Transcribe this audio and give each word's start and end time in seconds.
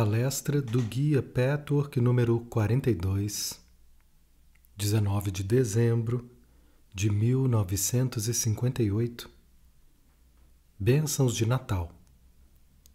Palestra 0.00 0.62
do 0.62 0.80
Guia 0.80 1.20
Petwork 1.22 2.00
número 2.00 2.40
42, 2.46 3.60
19 4.74 5.30
de 5.30 5.44
dezembro 5.44 6.26
de 6.94 7.10
1958. 7.10 9.28
Bênçãos 10.78 11.36
de 11.36 11.44
Natal. 11.44 11.92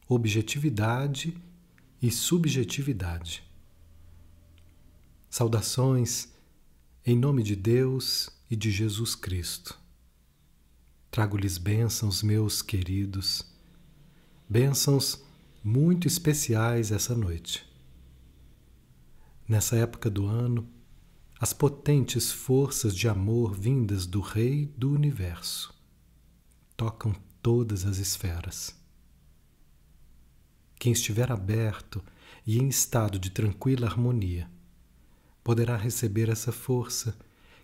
Objetividade 0.08 1.38
e 2.02 2.10
subjetividade. 2.10 3.44
Saudações 5.30 6.34
em 7.06 7.16
nome 7.16 7.44
de 7.44 7.56
Deus 7.56 8.32
e 8.50 8.56
de 8.56 8.72
Jesus 8.72 9.14
Cristo. 9.14 9.80
Trago-lhes 11.12 11.60
bênçãos, 11.60 12.24
meus 12.24 12.64
queridos, 12.64 13.46
bênçãos 14.50 15.24
muito 15.68 16.08
especiais 16.08 16.92
essa 16.92 17.16
noite. 17.16 17.68
Nessa 19.48 19.76
época 19.76 20.12
do 20.12 20.28
ano, 20.28 20.70
as 21.40 21.54
potentes 21.54 22.32
forças 22.32 22.96
de 22.96 23.10
amor 23.10 23.56
vindas 23.56 24.06
do 24.06 24.22
Rei 24.22 24.68
do 24.78 24.92
Universo 24.92 25.74
tocam 26.78 27.16
todas 27.42 27.84
as 27.84 27.98
esferas. 27.98 28.80
Quem 30.78 30.92
estiver 30.92 31.32
aberto 31.32 32.04
e 32.46 32.60
em 32.60 32.68
estado 32.68 33.18
de 33.18 33.32
tranquila 33.32 33.88
harmonia 33.88 34.48
poderá 35.44 35.76
receber 35.76 36.30
essa 36.30 36.52
força, 36.52 37.18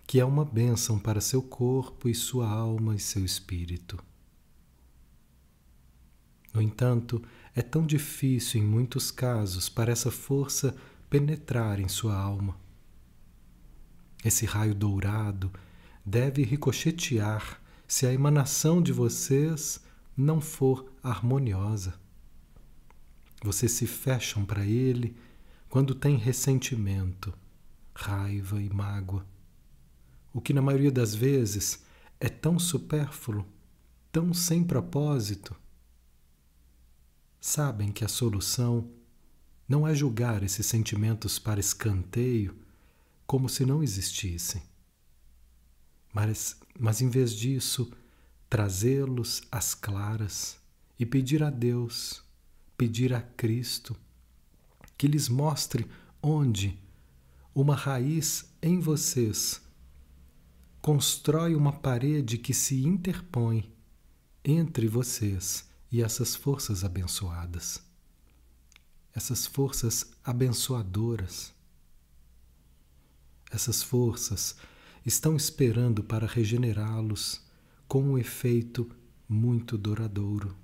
que 0.08 0.18
é 0.18 0.24
uma 0.24 0.44
bênção 0.44 0.98
para 0.98 1.20
seu 1.20 1.40
corpo 1.40 2.08
e 2.08 2.14
sua 2.16 2.48
alma 2.48 2.96
e 2.96 2.98
seu 2.98 3.24
espírito. 3.24 3.96
No 6.52 6.60
entanto, 6.60 7.22
é 7.54 7.60
tão 7.60 7.84
difícil 7.84 8.62
em 8.62 8.64
muitos 8.64 9.10
casos 9.10 9.68
para 9.68 9.92
essa 9.92 10.10
força 10.10 10.74
penetrar 11.10 11.78
em 11.78 11.88
sua 11.88 12.16
alma. 12.16 12.56
Esse 14.24 14.46
raio 14.46 14.74
dourado 14.74 15.52
deve 16.04 16.42
ricochetear 16.42 17.60
se 17.86 18.06
a 18.06 18.12
emanação 18.12 18.80
de 18.80 18.92
vocês 18.92 19.80
não 20.16 20.40
for 20.40 20.90
harmoniosa. 21.02 21.94
Vocês 23.42 23.72
se 23.72 23.86
fecham 23.86 24.44
para 24.44 24.64
ele 24.64 25.14
quando 25.68 25.94
tem 25.94 26.16
ressentimento, 26.16 27.34
raiva 27.94 28.62
e 28.62 28.70
mágoa, 28.70 29.26
o 30.32 30.40
que 30.40 30.54
na 30.54 30.62
maioria 30.62 30.90
das 30.90 31.14
vezes 31.14 31.84
é 32.18 32.28
tão 32.28 32.58
supérfluo, 32.58 33.44
tão 34.10 34.32
sem 34.32 34.64
propósito 34.64 35.54
sabem 37.44 37.90
que 37.90 38.04
a 38.04 38.08
solução 38.08 38.88
não 39.68 39.86
é 39.86 39.92
julgar 39.92 40.44
esses 40.44 40.64
sentimentos 40.64 41.40
para 41.40 41.58
escanteio 41.58 42.56
como 43.26 43.48
se 43.48 43.66
não 43.66 43.82
existissem, 43.82 44.62
mas, 46.14 46.56
mas 46.78 47.02
em 47.02 47.08
vez 47.08 47.32
disso, 47.34 47.90
trazê-los 48.48 49.42
às 49.50 49.74
claras 49.74 50.56
e 50.96 51.04
pedir 51.04 51.42
a 51.42 51.50
Deus, 51.50 52.22
pedir 52.78 53.12
a 53.12 53.20
Cristo, 53.20 53.96
que 54.96 55.08
lhes 55.08 55.28
mostre 55.28 55.90
onde 56.22 56.78
uma 57.52 57.74
raiz 57.74 58.54
em 58.62 58.78
vocês 58.78 59.60
constrói 60.80 61.56
uma 61.56 61.72
parede 61.72 62.38
que 62.38 62.54
se 62.54 62.84
interpõe 62.84 63.68
entre 64.44 64.86
vocês 64.86 65.71
e 65.92 66.00
essas 66.00 66.34
forças 66.34 66.84
abençoadas, 66.84 67.82
essas 69.14 69.46
forças 69.46 70.10
abençoadoras, 70.24 71.52
essas 73.50 73.82
forças 73.82 74.56
estão 75.04 75.36
esperando 75.36 76.02
para 76.02 76.26
regenerá-los 76.26 77.42
com 77.86 78.02
um 78.02 78.16
efeito 78.16 78.90
muito 79.28 79.76
duradouro. 79.76 80.56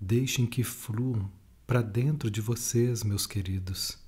Deixem 0.00 0.46
que 0.46 0.62
fluam 0.62 1.28
para 1.66 1.82
dentro 1.82 2.30
de 2.30 2.40
vocês, 2.40 3.02
meus 3.02 3.26
queridos. 3.26 3.98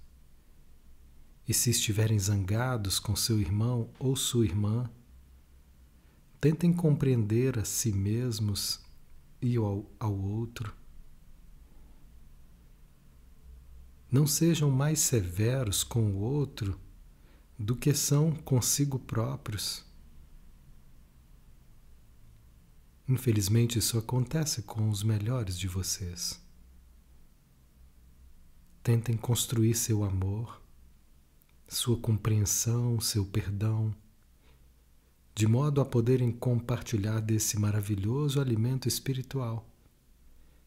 E 1.49 1.55
se 1.55 1.71
estiverem 1.71 2.19
zangados 2.19 3.01
com 3.01 3.17
seu 3.17 3.41
irmão 3.41 3.91
ou 3.99 4.15
sua 4.15 4.45
irmã, 4.45 4.89
tentem 6.41 6.73
compreender 6.73 7.59
a 7.59 7.65
si 7.65 7.91
mesmos 7.91 8.86
e 9.41 9.57
ao, 9.57 9.91
ao 9.99 10.15
outro. 10.15 10.75
Não 14.11 14.27
sejam 14.27 14.71
mais 14.71 15.01
severos 15.01 15.83
com 15.83 16.13
o 16.13 16.19
outro 16.19 16.79
do 17.59 17.75
que 17.75 17.93
são 17.93 18.33
consigo 18.33 18.99
próprios. 18.99 19.85
Infelizmente, 23.09 23.79
isso 23.79 23.99
acontece 23.99 24.63
com 24.63 24.89
os 24.89 25.03
melhores 25.03 25.59
de 25.59 25.69
vocês. 25.69 26.41
Tentem 28.83 29.17
construir 29.17 29.75
seu 29.75 30.05
amor, 30.05 30.61
sua 31.69 31.99
compreensão, 31.99 33.01
seu 33.01 33.25
perdão 33.25 33.95
de 35.37 35.47
modo 35.47 35.83
a 35.83 35.85
poderem 35.85 36.33
compartilhar 36.33 37.21
desse 37.21 37.59
maravilhoso 37.59 38.41
alimento 38.41 38.89
espiritual, 38.89 39.69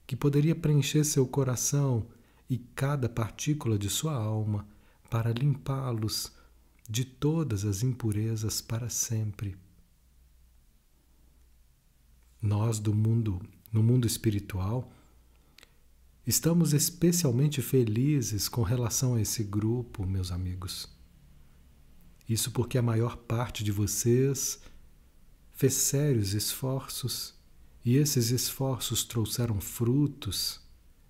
que 0.06 0.16
poderia 0.16 0.53
preencher 0.53 1.03
seu 1.03 1.25
coração 1.25 2.06
e 2.47 2.59
cada 2.59 3.09
partícula 3.09 3.79
de 3.79 3.90
sua 3.90 4.13
alma 4.13 4.68
para 5.09 5.34
limpá-los 5.34 6.31
de 6.88 7.03
todas 7.03 7.66
as 7.66 7.81
impurezas 7.81 8.62
para 8.62 8.90
sempre. 8.90 9.58
Nós 12.40 12.78
do 12.78 12.94
mundo, 12.94 13.41
no 13.74 13.81
mundo 13.81 14.06
espiritual, 14.06 14.94
estamos 16.28 16.74
especialmente 16.74 17.59
felizes 17.59 18.47
com 18.47 18.62
relação 18.62 19.16
a 19.16 19.22
esse 19.22 19.44
grupo, 19.44 20.06
meus 20.06 20.31
amigos 20.31 20.98
isso 22.29 22.51
porque 22.51 22.78
a 22.78 22.81
maior 22.81 23.17
parte 23.17 23.63
de 23.63 23.72
vocês 23.72 24.62
fez 25.51 25.73
sérios 25.73 26.34
esforços 26.35 27.34
e 27.84 27.97
esses 27.97 28.29
esforços 28.29 29.03
trouxeram 29.03 29.59
frutos, 29.59 30.62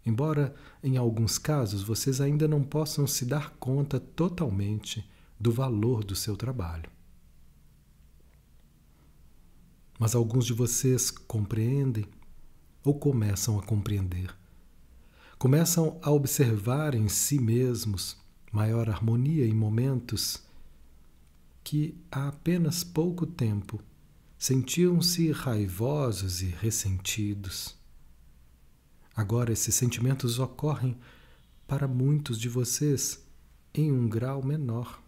embora 0.06 0.56
em 0.82 0.96
alguns 0.96 1.38
casos 1.38 1.84
vocês 1.84 2.22
ainda 2.22 2.48
não 2.48 2.64
possam 2.64 3.06
se 3.06 3.26
dar 3.26 3.52
conta 3.60 4.00
totalmente 4.00 5.06
do 5.38 5.52
valor 5.52 6.06
do 6.06 6.16
seu 6.16 6.38
trabalho. 6.38 6.90
Mas 10.00 10.16
alguns 10.16 10.46
de 10.46 10.54
vocês 10.54 11.12
compreendem 11.12 12.06
ou 12.82 12.98
começam 12.98 13.60
a 13.60 13.62
compreender. 13.62 14.34
Começam 15.38 16.00
a 16.02 16.12
observar 16.12 16.96
em 16.96 17.10
si 17.10 17.40
mesmos 17.40 18.18
maior 18.52 18.90
harmonia 18.90 19.46
em 19.46 19.54
momentos 19.54 20.49
que 21.64 21.98
há 22.12 22.28
apenas 22.28 22.84
pouco 22.84 23.26
tempo 23.26 23.82
sentiam-se 24.38 25.32
raivosos 25.32 26.42
e 26.42 26.46
ressentidos. 26.46 27.78
Agora 29.16 29.52
esses 29.52 29.76
sentimentos 29.76 30.40
ocorrem 30.40 30.98
para 31.68 31.88
muitos 31.88 32.40
de 32.40 32.48
vocês 32.48 33.22
em 33.74 33.92
um 33.92 34.08
grau 34.08 34.42
menor 34.42 35.02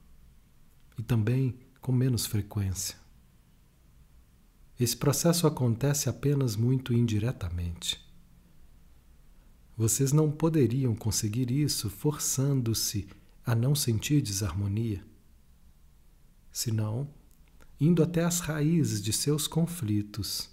e 0.98 1.02
também 1.02 1.58
com 1.80 1.92
menos 1.92 2.26
frequência. 2.26 2.96
Esse 4.80 4.98
processo 4.98 5.48
acontece 5.48 6.10
apenas 6.10 6.56
muito 6.56 6.94
indiretamente. 6.94 8.04
Vocês 9.78 10.12
não 10.12 10.30
poderiam 10.30 10.94
conseguir 10.94 11.50
isso 11.50 11.90
forçando-se 11.90 13.08
a 13.46 13.56
não 13.56 13.74
sentir 13.74 14.22
desarmonia 14.22 15.04
senão 16.52 17.10
indo 17.80 18.04
até 18.04 18.24
as 18.24 18.40
raízes 18.40 19.02
de 19.02 19.12
seus 19.12 19.48
conflitos 19.48 20.50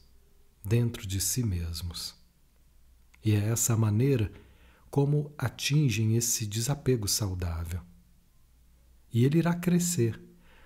dentro 0.64 1.06
de 1.06 1.20
si 1.20 1.42
mesmos. 1.44 2.14
E 3.22 3.32
é 3.32 3.50
essa 3.50 3.74
a 3.74 3.76
maneira 3.76 4.32
como 4.90 5.30
atingem 5.36 6.16
esse 6.16 6.46
desapego 6.46 7.06
saudável. 7.06 7.82
E 9.12 9.24
ele 9.24 9.38
irá 9.38 9.54
crescer 9.54 10.18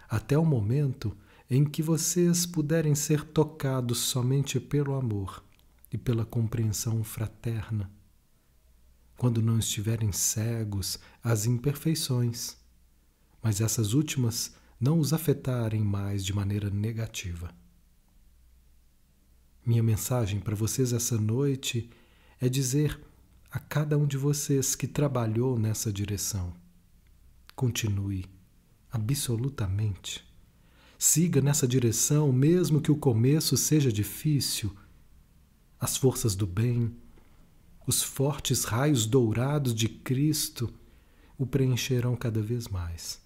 até 0.08 0.38
o 0.38 0.44
momento 0.44 1.16
em 1.50 1.64
que 1.64 1.82
vocês 1.82 2.46
puderem 2.46 2.94
ser 2.94 3.24
tocados 3.24 3.98
somente 3.98 4.60
pelo 4.60 4.94
amor 4.94 5.44
e 5.90 5.98
pela 5.98 6.24
compreensão 6.24 7.02
fraterna, 7.02 7.90
quando 9.16 9.42
não 9.42 9.58
estiverem 9.58 10.12
cegos 10.12 10.98
às 11.22 11.44
imperfeições, 11.44 12.56
mas 13.42 13.60
essas 13.60 13.92
últimas 13.92 14.54
não 14.82 14.98
os 14.98 15.12
afetarem 15.12 15.80
mais 15.80 16.24
de 16.24 16.34
maneira 16.34 16.68
negativa. 16.68 17.54
Minha 19.64 19.80
mensagem 19.80 20.40
para 20.40 20.56
vocês 20.56 20.92
essa 20.92 21.16
noite 21.16 21.88
é 22.40 22.48
dizer 22.48 23.00
a 23.48 23.60
cada 23.60 23.96
um 23.96 24.04
de 24.04 24.16
vocês 24.16 24.74
que 24.74 24.88
trabalhou 24.88 25.56
nessa 25.56 25.92
direção. 25.92 26.52
Continue, 27.54 28.24
absolutamente. 28.90 30.26
Siga 30.98 31.40
nessa 31.40 31.68
direção, 31.68 32.32
mesmo 32.32 32.80
que 32.80 32.90
o 32.90 32.96
começo 32.96 33.56
seja 33.56 33.92
difícil. 33.92 34.76
As 35.78 35.96
forças 35.96 36.34
do 36.34 36.46
bem, 36.46 36.92
os 37.86 38.02
fortes 38.02 38.64
raios 38.64 39.06
dourados 39.06 39.76
de 39.76 39.88
Cristo 39.88 40.74
o 41.38 41.46
preencherão 41.46 42.16
cada 42.16 42.42
vez 42.42 42.66
mais. 42.66 43.21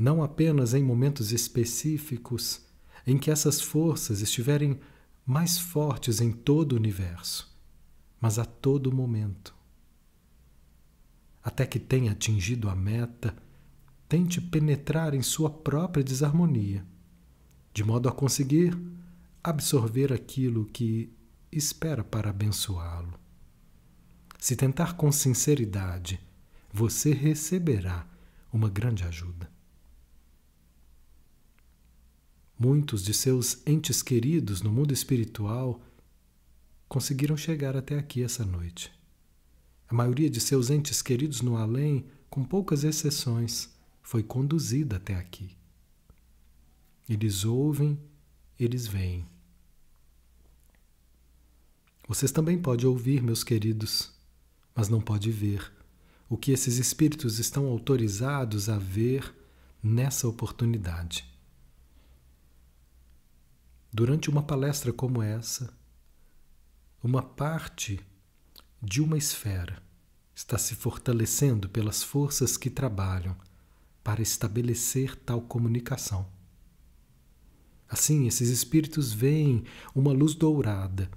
Não 0.00 0.22
apenas 0.22 0.72
em 0.72 0.82
momentos 0.82 1.30
específicos 1.30 2.64
em 3.06 3.18
que 3.18 3.30
essas 3.30 3.60
forças 3.60 4.22
estiverem 4.22 4.80
mais 5.26 5.58
fortes 5.58 6.22
em 6.22 6.32
todo 6.32 6.72
o 6.72 6.76
universo, 6.76 7.54
mas 8.18 8.38
a 8.38 8.46
todo 8.46 8.90
momento. 8.90 9.54
Até 11.44 11.66
que 11.66 11.78
tenha 11.78 12.12
atingido 12.12 12.70
a 12.70 12.74
meta, 12.74 13.36
tente 14.08 14.40
penetrar 14.40 15.12
em 15.12 15.20
sua 15.20 15.50
própria 15.50 16.02
desarmonia, 16.02 16.82
de 17.74 17.84
modo 17.84 18.08
a 18.08 18.12
conseguir 18.12 18.74
absorver 19.44 20.14
aquilo 20.14 20.64
que 20.64 21.12
espera 21.52 22.02
para 22.02 22.30
abençoá-lo. 22.30 23.20
Se 24.38 24.56
tentar 24.56 24.94
com 24.94 25.12
sinceridade, 25.12 26.18
você 26.72 27.12
receberá 27.12 28.06
uma 28.50 28.70
grande 28.70 29.04
ajuda. 29.04 29.49
Muitos 32.62 33.02
de 33.02 33.14
seus 33.14 33.66
entes 33.66 34.02
queridos 34.02 34.60
no 34.60 34.70
mundo 34.70 34.92
espiritual 34.92 35.80
conseguiram 36.86 37.34
chegar 37.34 37.74
até 37.74 37.98
aqui 37.98 38.22
essa 38.22 38.44
noite. 38.44 38.92
A 39.88 39.94
maioria 39.94 40.28
de 40.28 40.40
seus 40.40 40.68
entes 40.68 41.00
queridos 41.00 41.40
no 41.40 41.56
além, 41.56 42.04
com 42.28 42.44
poucas 42.44 42.84
exceções, 42.84 43.70
foi 44.02 44.22
conduzida 44.22 44.96
até 44.96 45.14
aqui. 45.14 45.56
Eles 47.08 47.46
ouvem, 47.46 47.98
eles 48.58 48.86
veem. 48.86 49.24
Vocês 52.06 52.30
também 52.30 52.58
podem 52.58 52.84
ouvir, 52.84 53.22
meus 53.22 53.42
queridos, 53.42 54.12
mas 54.74 54.90
não 54.90 55.00
pode 55.00 55.30
ver 55.30 55.72
o 56.28 56.36
que 56.36 56.52
esses 56.52 56.76
espíritos 56.76 57.38
estão 57.38 57.64
autorizados 57.68 58.68
a 58.68 58.76
ver 58.76 59.34
nessa 59.82 60.28
oportunidade. 60.28 61.29
Durante 63.92 64.30
uma 64.30 64.42
palestra 64.42 64.92
como 64.92 65.20
essa, 65.20 65.72
uma 67.02 67.22
parte 67.22 67.98
de 68.80 69.02
uma 69.02 69.18
esfera 69.18 69.82
está 70.32 70.56
se 70.56 70.76
fortalecendo 70.76 71.68
pelas 71.68 72.02
forças 72.02 72.56
que 72.56 72.70
trabalham 72.70 73.36
para 74.04 74.22
estabelecer 74.22 75.16
tal 75.16 75.42
comunicação. 75.42 76.26
Assim, 77.88 78.28
esses 78.28 78.48
espíritos 78.48 79.12
veem 79.12 79.64
uma 79.92 80.12
luz 80.12 80.34
dourada 80.34 81.10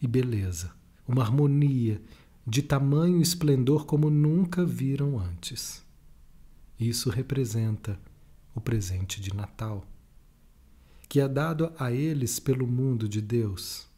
e 0.00 0.06
beleza, 0.06 0.72
uma 1.06 1.22
harmonia 1.22 2.00
de 2.46 2.62
tamanho 2.62 3.18
e 3.18 3.22
esplendor 3.22 3.86
como 3.86 4.08
nunca 4.08 4.64
viram 4.64 5.18
antes. 5.18 5.84
Isso 6.78 7.10
representa 7.10 7.98
o 8.54 8.60
presente 8.60 9.20
de 9.20 9.34
Natal, 9.34 9.84
que 11.12 11.20
é 11.20 11.28
dado 11.28 11.70
a 11.78 11.92
eles 11.92 12.38
pelo 12.38 12.66
mundo 12.66 13.06
de 13.06 13.20
Deus 13.20 13.92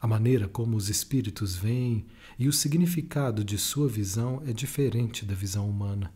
a 0.00 0.06
maneira 0.06 0.46
como 0.46 0.76
os 0.76 0.88
espíritos 0.88 1.56
veem 1.56 2.06
e 2.38 2.46
o 2.46 2.52
significado 2.52 3.42
de 3.42 3.58
sua 3.58 3.88
visão 3.88 4.40
é 4.46 4.52
diferente 4.52 5.24
da 5.24 5.34
visão 5.34 5.68
humana. 5.68 6.14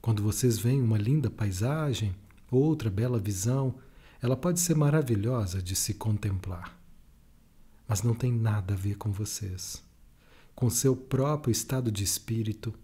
Quando 0.00 0.24
vocês 0.24 0.58
veem 0.58 0.82
uma 0.82 0.98
linda 0.98 1.30
paisagem, 1.30 2.12
outra 2.50 2.90
bela 2.90 3.20
visão, 3.20 3.76
ela 4.20 4.36
pode 4.36 4.58
ser 4.58 4.74
maravilhosa 4.74 5.62
de 5.62 5.76
se 5.76 5.94
contemplar. 5.94 6.76
Mas 7.86 8.02
não 8.02 8.14
tem 8.14 8.32
nada 8.32 8.74
a 8.74 8.76
ver 8.76 8.96
com 8.96 9.12
vocês, 9.12 9.80
com 10.52 10.68
seu 10.68 10.96
próprio 10.96 11.52
estado 11.52 11.92
de 11.92 12.02
espírito, 12.02 12.74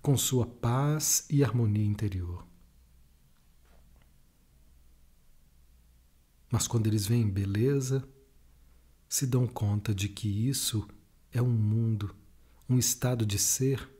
com 0.00 0.16
sua 0.16 0.46
paz 0.46 1.26
e 1.28 1.44
harmonia 1.44 1.84
interior. 1.84 2.45
Mas 6.50 6.66
quando 6.66 6.86
eles 6.86 7.06
veem 7.06 7.28
beleza, 7.28 8.06
se 9.08 9.26
dão 9.26 9.46
conta 9.46 9.94
de 9.94 10.08
que 10.08 10.28
isso 10.48 10.86
é 11.32 11.42
um 11.42 11.50
mundo, 11.50 12.14
um 12.68 12.78
estado 12.78 13.26
de 13.26 13.38
ser 13.38 13.96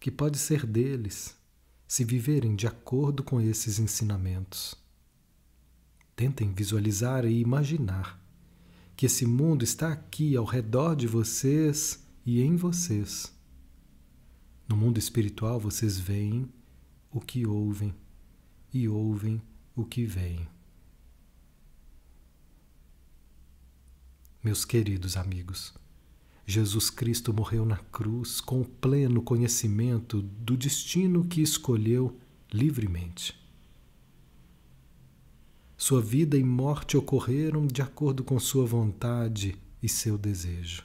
que 0.00 0.10
pode 0.10 0.38
ser 0.38 0.64
deles 0.64 1.36
se 1.86 2.04
viverem 2.04 2.54
de 2.54 2.66
acordo 2.66 3.22
com 3.22 3.40
esses 3.40 3.78
ensinamentos. 3.78 4.74
Tentem 6.14 6.52
visualizar 6.52 7.24
e 7.24 7.40
imaginar 7.40 8.20
que 8.96 9.06
esse 9.06 9.24
mundo 9.24 9.64
está 9.64 9.92
aqui 9.92 10.36
ao 10.36 10.44
redor 10.44 10.94
de 10.94 11.06
vocês 11.06 12.04
e 12.26 12.42
em 12.42 12.56
vocês. 12.56 13.32
No 14.68 14.76
mundo 14.76 14.98
espiritual, 14.98 15.58
vocês 15.58 15.98
veem 15.98 16.48
o 17.10 17.20
que 17.20 17.46
ouvem 17.46 17.94
e 18.72 18.88
ouvem 18.88 19.40
o 19.74 19.84
que 19.84 20.04
veem. 20.04 20.46
Meus 24.48 24.64
queridos 24.64 25.18
amigos, 25.18 25.74
Jesus 26.46 26.88
Cristo 26.88 27.34
morreu 27.34 27.66
na 27.66 27.76
cruz 27.76 28.40
com 28.40 28.62
o 28.62 28.64
pleno 28.64 29.20
conhecimento 29.20 30.22
do 30.22 30.56
destino 30.56 31.26
que 31.26 31.42
escolheu 31.42 32.18
livremente. 32.50 33.38
Sua 35.76 36.00
vida 36.00 36.34
e 36.34 36.42
morte 36.42 36.96
ocorreram 36.96 37.66
de 37.66 37.82
acordo 37.82 38.24
com 38.24 38.40
sua 38.40 38.64
vontade 38.64 39.54
e 39.82 39.86
seu 39.86 40.16
desejo. 40.16 40.82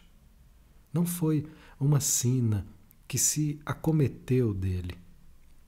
Não 0.91 1.05
foi 1.05 1.47
uma 1.79 2.01
sina 2.01 2.67
que 3.07 3.17
se 3.17 3.61
acometeu 3.65 4.53
dele, 4.53 4.97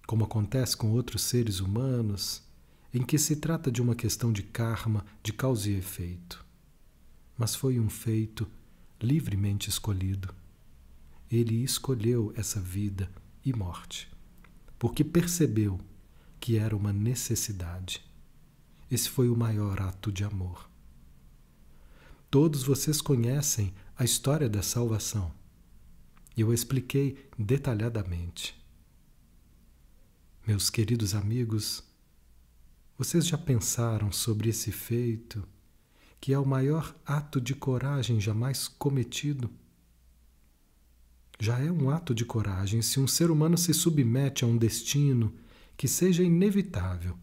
como 0.06 0.26
acontece 0.26 0.76
com 0.76 0.92
outros 0.92 1.22
seres 1.24 1.62
humanos, 1.62 2.44
em 2.94 3.02
que 3.02 3.18
se 3.18 3.38
trata 3.38 3.72
de 3.72 3.82
uma 3.82 3.96
questão 3.96 4.34
de 4.34 4.44
karma, 4.44 5.06
de 5.24 5.32
causa 5.32 5.70
e 5.70 5.78
efeito 5.78 6.45
mas 7.38 7.56
foi 7.56 7.80
um 7.80 7.90
feito 7.90 8.48
livremente 9.02 9.70
escolhido. 9.70 10.34
Ele 11.30 11.64
escolheu 11.64 12.34
essa 12.36 12.60
vida 12.60 13.12
e 13.44 13.54
morte, 13.54 14.10
porque 14.80 15.04
percebeu 15.04 15.80
que 16.40 16.58
era 16.58 16.76
uma 16.76 16.94
necessidade. 16.94 18.04
Esse 18.90 19.10
foi 19.10 19.30
o 19.30 19.36
maior 19.36 19.82
ato 19.82 20.12
de 20.12 20.24
amor. 20.24 20.70
Todos 22.30 22.64
vocês 22.64 23.02
conhecem 23.02 23.74
a 23.98 24.04
história 24.04 24.50
da 24.50 24.62
salvação. 24.62 25.32
Eu 26.38 26.54
expliquei 26.54 27.30
detalhadamente. 27.38 28.56
Meus 30.46 30.70
queridos 30.70 31.16
amigos, 31.16 31.84
vocês 32.98 33.26
já 33.26 33.38
pensaram 33.38 34.12
sobre 34.12 34.50
esse 34.50 34.72
feito 34.72 35.48
que 36.26 36.34
é 36.34 36.40
o 36.40 36.44
maior 36.44 36.96
ato 37.06 37.40
de 37.40 37.54
coragem 37.54 38.20
jamais 38.20 38.68
cometido. 38.68 39.48
Já 41.40 41.60
é 41.60 41.72
um 41.72 41.92
ato 41.92 42.16
de 42.16 42.26
coragem 42.26 42.82
se 42.82 43.00
um 43.00 43.08
ser 43.08 43.30
humano 43.30 43.56
se 43.56 43.76
submete 43.76 44.44
a 44.44 44.48
um 44.48 44.58
destino 44.58 45.32
que 45.78 45.88
seja 45.88 46.24
inevitável, 46.24 47.16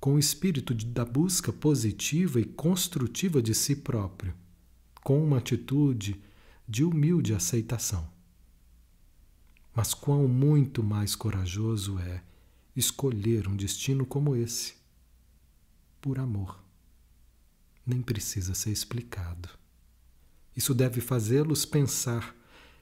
com 0.00 0.14
o 0.14 0.18
espírito 0.18 0.74
da 0.74 1.04
busca 1.04 1.52
positiva 1.52 2.40
e 2.40 2.44
construtiva 2.44 3.40
de 3.40 3.54
si 3.54 3.76
próprio, 3.76 4.34
com 5.04 5.24
uma 5.24 5.38
atitude 5.38 6.20
de 6.66 6.82
humilde 6.82 7.32
aceitação. 7.32 8.10
Mas 9.72 9.94
quão 9.94 10.26
muito 10.26 10.82
mais 10.82 11.14
corajoso 11.14 11.96
é 12.00 12.20
escolher 12.74 13.46
um 13.46 13.54
destino 13.54 14.04
como 14.04 14.34
esse, 14.34 14.74
por 16.00 16.18
amor 16.18 16.61
nem 17.86 18.00
precisa 18.00 18.54
ser 18.54 18.70
explicado. 18.70 19.48
Isso 20.56 20.74
deve 20.74 21.00
fazê-los 21.00 21.64
pensar 21.64 22.34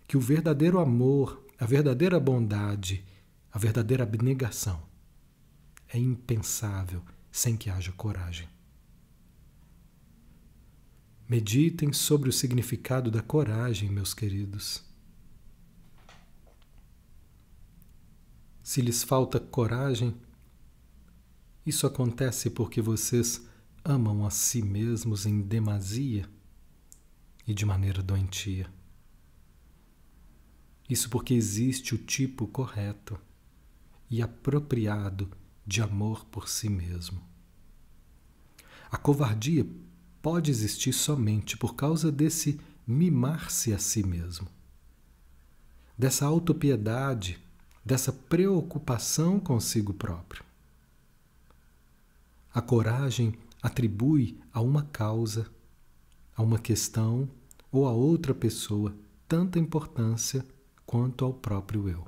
que 0.06 0.16
o 0.16 0.20
verdadeiro 0.20 0.78
amor, 0.78 1.44
a 1.58 1.64
verdadeira 1.64 2.18
bondade, 2.18 3.04
a 3.52 3.58
verdadeira 3.58 4.02
abnegação 4.02 4.82
é 5.88 5.98
impensável 5.98 7.02
sem 7.30 7.56
que 7.56 7.70
haja 7.70 7.92
coragem. 7.92 8.48
Meditem 11.28 11.92
sobre 11.92 12.28
o 12.28 12.32
significado 12.32 13.10
da 13.10 13.22
coragem, 13.22 13.88
meus 13.88 14.12
queridos. 14.12 14.82
Se 18.62 18.80
lhes 18.80 19.02
falta 19.02 19.38
coragem, 19.38 20.14
isso 21.64 21.86
acontece 21.86 22.50
porque 22.50 22.80
vocês 22.80 23.46
amam 23.84 24.26
a 24.26 24.30
si 24.30 24.62
mesmos 24.62 25.26
em 25.26 25.40
demasia 25.40 26.28
e 27.46 27.54
de 27.54 27.64
maneira 27.64 28.02
doentia. 28.02 28.70
Isso 30.88 31.08
porque 31.08 31.34
existe 31.34 31.94
o 31.94 31.98
tipo 31.98 32.46
correto 32.46 33.18
e 34.10 34.20
apropriado 34.20 35.30
de 35.66 35.80
amor 35.80 36.24
por 36.26 36.48
si 36.48 36.68
mesmo. 36.68 37.22
A 38.90 38.96
covardia 38.96 39.66
pode 40.20 40.50
existir 40.50 40.92
somente 40.92 41.56
por 41.56 41.74
causa 41.74 42.10
desse 42.10 42.60
mimar-se 42.86 43.72
a 43.72 43.78
si 43.78 44.02
mesmo, 44.02 44.48
dessa 45.96 46.26
autopiedade, 46.26 47.40
dessa 47.84 48.12
preocupação 48.12 49.38
consigo 49.38 49.94
próprio. 49.94 50.44
A 52.52 52.60
coragem 52.60 53.32
atribui 53.62 54.40
a 54.52 54.60
uma 54.60 54.82
causa, 54.84 55.50
a 56.34 56.42
uma 56.42 56.58
questão 56.58 57.28
ou 57.70 57.86
a 57.86 57.92
outra 57.92 58.34
pessoa 58.34 58.96
tanta 59.28 59.58
importância 59.58 60.44
quanto 60.84 61.24
ao 61.24 61.32
próprio 61.32 61.88
eu. 61.88 62.06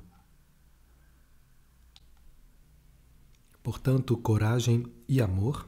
Portanto, 3.61 4.17
coragem 4.17 4.85
e 5.07 5.21
amor 5.21 5.67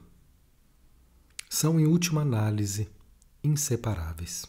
são, 1.49 1.79
em 1.79 1.85
última 1.85 2.21
análise, 2.21 2.89
inseparáveis. 3.41 4.45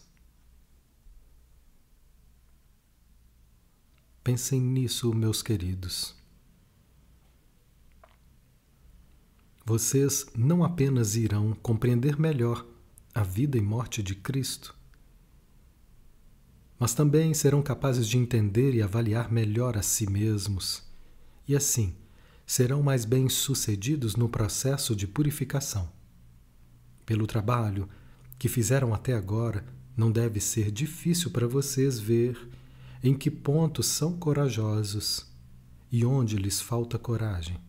Pensem 4.24 4.60
nisso, 4.60 5.14
meus 5.14 5.40
queridos. 5.40 6.16
Vocês 9.68 10.24
não 10.32 10.62
apenas 10.62 11.16
irão 11.16 11.52
compreender 11.60 12.20
melhor 12.20 12.64
a 13.12 13.24
vida 13.24 13.58
e 13.58 13.60
morte 13.60 14.00
de 14.00 14.14
Cristo, 14.14 14.72
mas 16.78 16.94
também 16.94 17.34
serão 17.34 17.60
capazes 17.60 18.06
de 18.06 18.16
entender 18.16 18.76
e 18.76 18.80
avaliar 18.80 19.28
melhor 19.28 19.76
a 19.76 19.82
si 19.82 20.08
mesmos, 20.08 20.84
e 21.48 21.56
assim 21.56 21.96
serão 22.46 22.80
mais 22.80 23.04
bem-sucedidos 23.04 24.14
no 24.14 24.28
processo 24.28 24.94
de 24.94 25.04
purificação. 25.04 25.90
Pelo 27.04 27.26
trabalho 27.26 27.88
que 28.38 28.48
fizeram 28.48 28.94
até 28.94 29.14
agora, 29.14 29.66
não 29.96 30.12
deve 30.12 30.38
ser 30.38 30.70
difícil 30.70 31.32
para 31.32 31.48
vocês 31.48 31.98
ver 31.98 32.38
em 33.02 33.14
que 33.14 33.32
pontos 33.32 33.86
são 33.86 34.16
corajosos 34.16 35.26
e 35.90 36.04
onde 36.04 36.36
lhes 36.36 36.60
falta 36.60 36.96
coragem. 37.00 37.65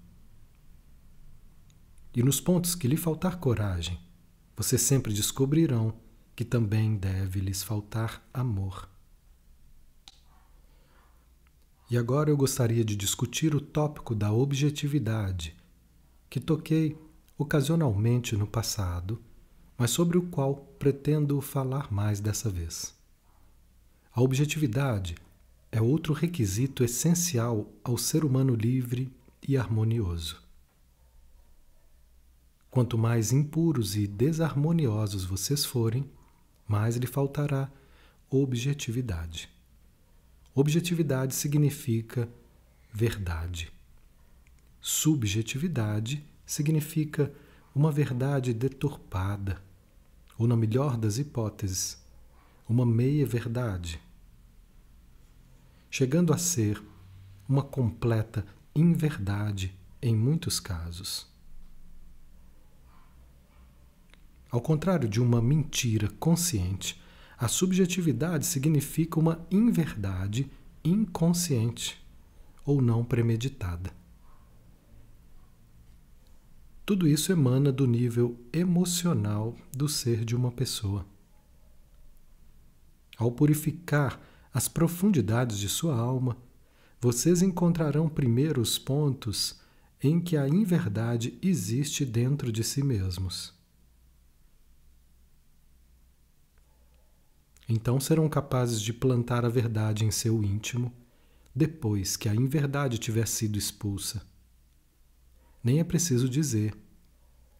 E 2.18 2.24
nos 2.24 2.42
pontos 2.42 2.74
que 2.74 2.88
lhe 2.88 2.98
faltar 2.98 3.38
coragem, 3.38 4.00
vocês 4.56 4.82
sempre 4.82 5.14
descobrirão 5.14 5.94
que 6.36 6.44
também 6.44 6.98
deve 6.98 7.40
lhes 7.40 7.62
faltar 7.62 8.28
amor. 8.34 8.90
E 11.92 11.96
agora 11.96 12.32
eu 12.32 12.36
gostaria 12.36 12.84
de 12.84 12.96
discutir 12.96 13.54
o 13.54 13.62
tópico 13.62 14.16
da 14.16 14.34
objetividade, 14.34 15.56
que 16.28 16.40
toquei 16.40 16.98
ocasionalmente 17.38 18.36
no 18.36 18.48
passado, 18.48 19.22
mas 19.78 19.92
sobre 19.92 20.18
o 20.18 20.24
qual 20.24 20.56
pretendo 20.80 21.40
falar 21.40 21.94
mais 21.94 22.20
dessa 22.20 22.50
vez. 22.50 22.96
A 24.12 24.24
objetividade 24.24 25.14
é 25.72 25.80
outro 25.80 26.16
requisito 26.16 26.84
essencial 26.84 27.72
ao 27.84 27.96
ser 27.96 28.26
humano 28.26 28.56
livre 28.56 29.14
e 29.48 29.56
harmonioso. 29.56 30.47
Quanto 32.70 32.98
mais 32.98 33.32
impuros 33.32 33.96
e 33.96 34.06
desarmoniosos 34.06 35.24
vocês 35.24 35.66
forem, 35.66 36.10
mais 36.68 36.98
lhe 36.98 37.08
faltará 37.08 37.72
objetividade. 38.30 39.50
Objetividade 40.54 41.34
significa 41.34 42.28
verdade. 42.92 43.72
Subjetividade 44.82 46.26
significa 46.46 47.32
uma 47.74 47.92
verdade 47.92 48.54
deturpada, 48.54 49.62
ou, 50.38 50.48
na 50.48 50.56
melhor 50.58 50.98
das 50.98 51.18
hipóteses, 51.18 52.04
uma 52.68 52.86
meia-verdade, 52.86 54.02
chegando 55.90 56.34
a 56.34 56.38
ser 56.38 56.82
uma 57.48 57.64
completa 57.64 58.46
inverdade 58.76 59.74
em 60.02 60.16
muitos 60.16 60.60
casos. 60.60 61.28
Ao 64.50 64.62
contrário 64.62 65.10
de 65.10 65.22
uma 65.22 65.42
mentira 65.42 66.10
consciente, 66.20 67.02
a 67.38 67.48
subjetividade 67.48 68.46
significa 68.46 69.20
uma 69.20 69.46
inverdade 69.52 70.50
inconsciente 70.84 72.04
ou 72.66 72.82
não 72.82 73.04
premeditada. 73.04 73.92
Tudo 76.86 77.06
isso 77.06 77.34
emana 77.34 77.72
do 77.72 77.86
nível 77.86 78.40
emocional 78.54 79.56
do 79.76 79.90
ser 79.90 80.24
de 80.24 80.36
uma 80.36 80.52
pessoa. 80.52 81.06
Ao 83.18 83.30
purificar 83.32 84.22
as 84.54 84.70
profundidades 84.70 85.58
de 85.58 85.68
sua 85.68 85.98
alma, 85.98 86.38
vocês 87.02 87.42
encontrarão 87.42 88.08
primeiro 88.08 88.62
os 88.62 88.80
pontos 88.80 89.60
em 90.02 90.20
que 90.20 90.38
a 90.38 90.48
inverdade 90.48 91.38
existe 91.42 92.06
dentro 92.06 92.52
de 92.52 92.64
si 92.64 92.84
mesmos. 92.84 93.57
Então 97.68 98.00
serão 98.00 98.30
capazes 98.30 98.82
de 98.82 98.94
plantar 98.94 99.44
a 99.44 99.50
verdade 99.50 100.06
em 100.06 100.12
seu 100.12 100.42
íntimo 100.44 100.94
depois 101.54 102.16
que 102.16 102.30
a 102.30 102.36
inverdade 102.36 102.98
tiver 102.98 103.28
sido 103.28 103.58
expulsa. 103.58 104.22
Nem 105.64 105.80
é 105.80 105.84
preciso 105.84 106.30
dizer 106.30 106.74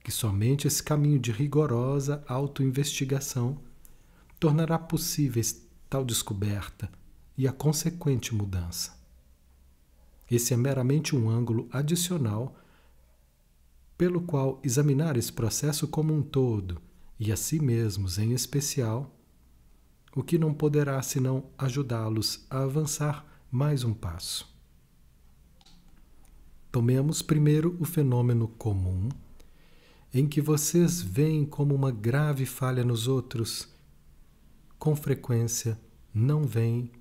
que 0.04 0.12
somente 0.12 0.68
esse 0.68 0.82
caminho 0.82 1.20
de 1.20 1.32
rigorosa 1.32 2.24
autoinvestigação 2.28 3.60
tornará 4.40 4.80
possíveis 4.80 5.68
tal 5.90 6.06
descoberta 6.06 6.90
e 7.38 7.48
a 7.48 7.52
consequente 7.52 8.34
mudança. 8.34 8.96
Esse 10.30 10.54
é 10.54 10.58
meramente 10.58 11.16
um 11.16 11.30
ângulo 11.30 11.68
adicional 11.72 12.56
pelo 13.98 14.22
qual 14.22 14.62
examinar 14.64 15.18
esse 15.18 15.34
processo 15.34 15.88
como 15.88 16.14
um 16.14 16.22
todo 16.22 16.80
e 17.20 17.32
a 17.32 17.36
si 17.36 17.60
mesmos 17.60 18.20
em 18.20 18.32
especial 18.32 19.17
o 20.18 20.24
que 20.24 20.40
não 20.40 20.52
poderá 20.52 21.00
senão 21.04 21.44
ajudá-los 21.56 22.44
a 22.50 22.64
avançar 22.64 23.24
mais 23.52 23.84
um 23.84 23.94
passo. 23.94 24.52
Tomemos 26.72 27.22
primeiro 27.22 27.78
o 27.80 27.86
fenômeno 27.86 28.48
comum, 28.48 29.10
em 30.12 30.28
que 30.28 30.42
vocês 30.42 31.00
veem 31.00 31.46
como 31.46 31.76
uma 31.76 31.92
grave 31.92 32.48
falha 32.48 32.84
nos 32.84 33.08
outros, 33.08 33.70
com 34.80 34.96
frequência 34.96 35.80
não 36.12 36.46
veem 36.46 36.92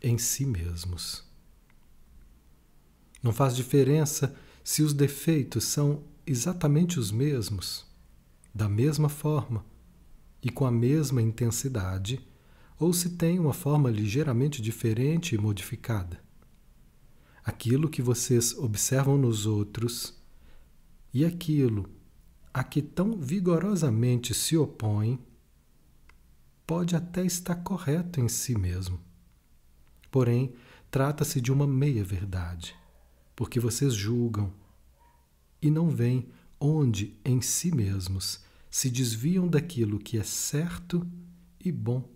em 0.00 0.16
si 0.16 0.46
mesmos. 0.46 1.28
Não 3.22 3.34
faz 3.34 3.54
diferença 3.54 4.34
se 4.64 4.82
os 4.82 4.94
defeitos 4.94 5.64
são 5.64 6.04
exatamente 6.26 6.98
os 6.98 7.10
mesmos, 7.10 7.84
da 8.54 8.66
mesma 8.66 9.10
forma 9.10 9.62
e 10.42 10.48
com 10.48 10.64
a 10.64 10.70
mesma 10.70 11.20
intensidade 11.20 12.31
ou 12.82 12.92
se 12.92 13.10
tem 13.10 13.38
uma 13.38 13.52
forma 13.52 13.88
ligeiramente 13.88 14.60
diferente 14.60 15.36
e 15.36 15.38
modificada. 15.38 16.20
Aquilo 17.44 17.88
que 17.88 18.02
vocês 18.02 18.58
observam 18.58 19.16
nos 19.16 19.46
outros 19.46 20.20
e 21.14 21.24
aquilo 21.24 21.88
a 22.52 22.64
que 22.64 22.82
tão 22.82 23.16
vigorosamente 23.16 24.34
se 24.34 24.56
opõem 24.56 25.20
pode 26.66 26.96
até 26.96 27.24
estar 27.24 27.54
correto 27.54 28.20
em 28.20 28.28
si 28.28 28.58
mesmo. 28.58 28.98
Porém, 30.10 30.52
trata-se 30.90 31.40
de 31.40 31.52
uma 31.52 31.68
meia-verdade, 31.68 32.74
porque 33.36 33.60
vocês 33.60 33.94
julgam 33.94 34.52
e 35.62 35.70
não 35.70 35.88
veem 35.88 36.28
onde 36.58 37.16
em 37.24 37.40
si 37.40 37.72
mesmos 37.72 38.40
se 38.68 38.90
desviam 38.90 39.46
daquilo 39.46 40.00
que 40.00 40.18
é 40.18 40.24
certo 40.24 41.06
e 41.64 41.70
bom 41.70 42.11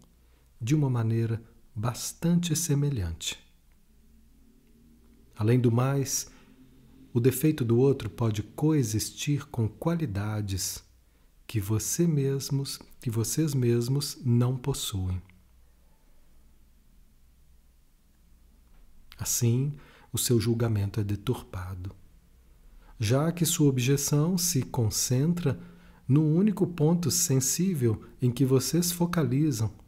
de 0.66 0.74
uma 0.74 0.90
maneira 0.90 1.40
bastante 1.72 2.56
semelhante. 2.56 3.38
Além 5.36 5.60
do 5.60 5.70
mais, 5.70 6.28
o 7.14 7.20
defeito 7.20 7.64
do 7.64 7.78
outro 7.78 8.10
pode 8.10 8.42
coexistir 8.42 9.46
com 9.46 9.68
qualidades 9.68 10.82
que 11.46 11.60
você 11.60 12.04
mesmos, 12.04 12.80
que 13.00 13.08
vocês 13.08 13.54
mesmos 13.54 14.18
não 14.24 14.56
possuem. 14.56 15.22
Assim, 19.16 19.72
o 20.12 20.18
seu 20.18 20.40
julgamento 20.40 20.98
é 20.98 21.04
deturpado, 21.04 21.94
já 22.98 23.30
que 23.30 23.46
sua 23.46 23.68
objeção 23.68 24.36
se 24.36 24.62
concentra 24.62 25.60
no 26.08 26.24
único 26.24 26.66
ponto 26.66 27.08
sensível 27.08 28.02
em 28.20 28.32
que 28.32 28.44
vocês 28.44 28.90
focalizam 28.90 29.85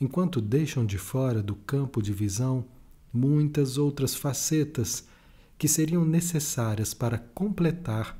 enquanto 0.00 0.40
deixam 0.40 0.86
de 0.86 0.96
fora 0.96 1.42
do 1.42 1.54
campo 1.54 2.00
de 2.00 2.12
visão 2.12 2.64
muitas 3.12 3.76
outras 3.76 4.14
facetas 4.14 5.06
que 5.58 5.68
seriam 5.68 6.04
necessárias 6.04 6.94
para 6.94 7.18
completar 7.18 8.18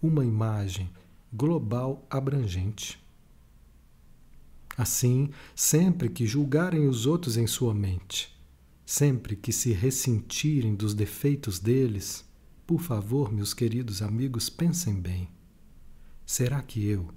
uma 0.00 0.24
imagem 0.24 0.90
global 1.32 2.06
abrangente. 2.08 2.98
Assim, 4.76 5.28
sempre 5.54 6.08
que 6.08 6.26
julgarem 6.26 6.88
os 6.88 7.04
outros 7.04 7.36
em 7.36 7.46
sua 7.46 7.74
mente, 7.74 8.34
sempre 8.86 9.36
que 9.36 9.52
se 9.52 9.72
ressentirem 9.72 10.74
dos 10.74 10.94
defeitos 10.94 11.58
deles, 11.58 12.24
por 12.66 12.80
favor, 12.80 13.30
meus 13.30 13.52
queridos 13.52 14.00
amigos, 14.00 14.48
pensem 14.48 14.94
bem. 14.94 15.28
Será 16.24 16.62
que 16.62 16.86
eu, 16.86 17.08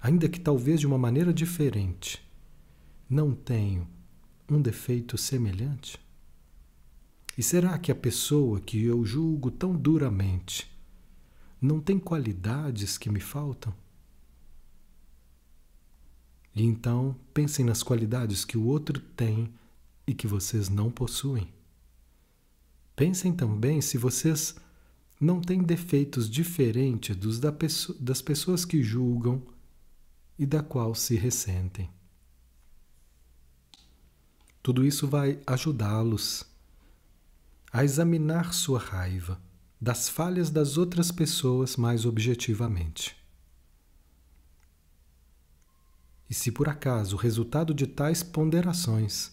ainda 0.00 0.26
que 0.26 0.40
talvez 0.40 0.80
de 0.80 0.86
uma 0.86 0.96
maneira 0.96 1.34
diferente, 1.34 2.22
não 3.10 3.34
tenho 3.34 3.88
um 4.48 4.62
defeito 4.62 5.18
semelhante? 5.18 5.98
E 7.36 7.42
será 7.42 7.76
que 7.76 7.90
a 7.90 7.94
pessoa 7.94 8.60
que 8.60 8.84
eu 8.84 9.04
julgo 9.04 9.50
tão 9.50 9.74
duramente 9.74 10.70
não 11.60 11.80
tem 11.80 11.98
qualidades 11.98 12.96
que 12.96 13.10
me 13.10 13.18
faltam? 13.18 13.74
E 16.54 16.62
então 16.62 17.16
pensem 17.34 17.64
nas 17.64 17.82
qualidades 17.82 18.44
que 18.44 18.56
o 18.56 18.64
outro 18.64 19.00
tem 19.00 19.52
e 20.06 20.14
que 20.14 20.28
vocês 20.28 20.68
não 20.68 20.88
possuem. 20.88 21.52
Pensem 22.94 23.32
também 23.32 23.80
se 23.80 23.98
vocês 23.98 24.54
não 25.20 25.40
têm 25.40 25.62
defeitos 25.62 26.30
diferentes 26.30 27.16
dos 27.16 27.40
da 27.40 27.52
das 27.98 28.22
pessoas 28.22 28.64
que 28.64 28.82
julgam 28.84 29.42
e 30.38 30.46
da 30.46 30.62
qual 30.62 30.94
se 30.94 31.16
ressentem. 31.16 31.90
Tudo 34.62 34.84
isso 34.84 35.08
vai 35.08 35.40
ajudá-los 35.46 36.44
a 37.72 37.84
examinar 37.84 38.52
sua 38.52 38.78
raiva 38.78 39.40
das 39.80 40.08
falhas 40.08 40.50
das 40.50 40.76
outras 40.76 41.10
pessoas 41.10 41.76
mais 41.76 42.04
objetivamente. 42.04 43.16
E 46.28 46.34
se 46.34 46.52
por 46.52 46.68
acaso 46.68 47.16
o 47.16 47.18
resultado 47.18 47.72
de 47.72 47.86
tais 47.86 48.22
ponderações 48.22 49.32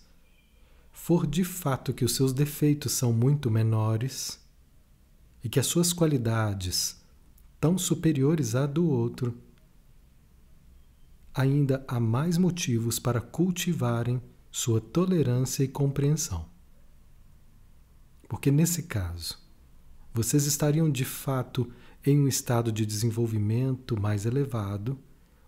for 0.91 1.27
de 1.27 1.43
fato 1.43 1.93
que 1.93 2.05
os 2.05 2.15
seus 2.15 2.31
defeitos 2.31 2.93
são 2.93 3.11
muito 3.11 3.51
menores 3.51 4.39
e 5.43 5.49
que 5.49 5.59
as 5.59 5.67
suas 5.67 5.91
qualidades 5.91 6.99
tão 7.59 7.77
superiores 7.77 8.55
à 8.55 8.65
do 8.65 8.89
outro, 8.89 9.37
ainda 11.33 11.83
há 11.87 11.99
mais 11.99 12.37
motivos 12.37 12.97
para 12.97 13.21
cultivarem 13.21 14.21
sua 14.57 14.81
tolerância 14.81 15.63
e 15.63 15.67
compreensão. 15.67 16.43
Porque 18.27 18.49
nesse 18.49 18.81
caso, 18.81 19.37
vocês 20.11 20.47
estariam 20.47 20.89
de 20.89 21.05
fato 21.05 21.71
em 22.03 22.19
um 22.19 22.27
estado 22.27 22.71
de 22.71 22.83
desenvolvimento 22.83 24.01
mais 24.01 24.25
elevado 24.25 24.97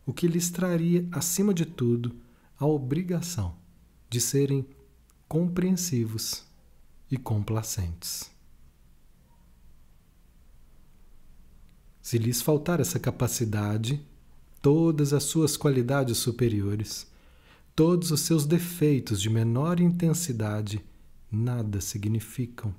o 0.06 0.14
que 0.14 0.28
lhes 0.28 0.52
traria, 0.52 1.08
acima 1.12 1.56
de 1.56 1.66
tudo, 1.66 2.18
a 2.56 2.68
obrigação 2.68 3.56
de 4.12 4.22
serem 4.22 4.64
compreensivos 5.28 6.46
e 7.10 7.18
complacentes. 7.18 8.30
Se 12.00 12.20
lhes 12.20 12.44
faltar 12.44 12.80
essa 12.80 13.00
capacidade, 13.00 14.06
todas 14.62 15.14
as 15.14 15.24
suas 15.24 15.58
qualidades 15.58 16.20
superiores, 16.20 17.10
todos 17.80 18.12
os 18.12 18.20
seus 18.20 18.46
defeitos 18.46 19.22
de 19.22 19.30
menor 19.30 19.80
intensidade, 19.80 20.84
nada 21.32 21.80
significam. 21.80 22.76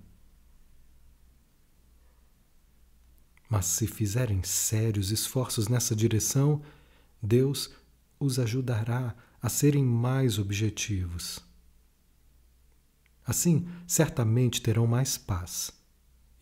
Mas 3.48 3.64
se 3.64 3.86
fizerem 3.86 4.42
sérios 4.42 5.10
esforços 5.10 5.68
nessa 5.68 5.96
direção, 5.96 6.60
Deus 7.22 7.70
os 8.18 8.38
ajudará 8.38 9.16
a 9.40 9.48
serem 9.48 9.82
mais 9.82 10.38
objetivos. 10.38 11.40
Assim, 13.24 13.66
certamente 13.86 14.60
terão 14.60 14.86
mais 14.86 15.16
paz, 15.16 15.72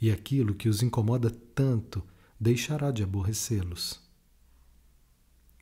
e 0.01 0.11
aquilo 0.11 0.53
que 0.53 0.69
os 0.69 0.83
incomoda 0.83 1.31
tanto 1.31 2.03
deixará 2.41 2.91
de 2.91 3.05
aborrecê-los. 3.05 4.01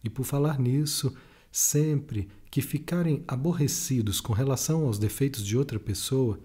E 0.03 0.09
por 0.09 0.25
falar 0.25 0.59
nisso, 0.59 1.15
sempre 1.57 2.29
que 2.51 2.61
ficarem 2.61 3.25
aborrecidos 3.27 4.21
com 4.21 4.35
relação 4.35 4.85
aos 4.85 4.99
defeitos 4.99 5.43
de 5.43 5.57
outra 5.57 5.81
pessoa, 5.81 6.39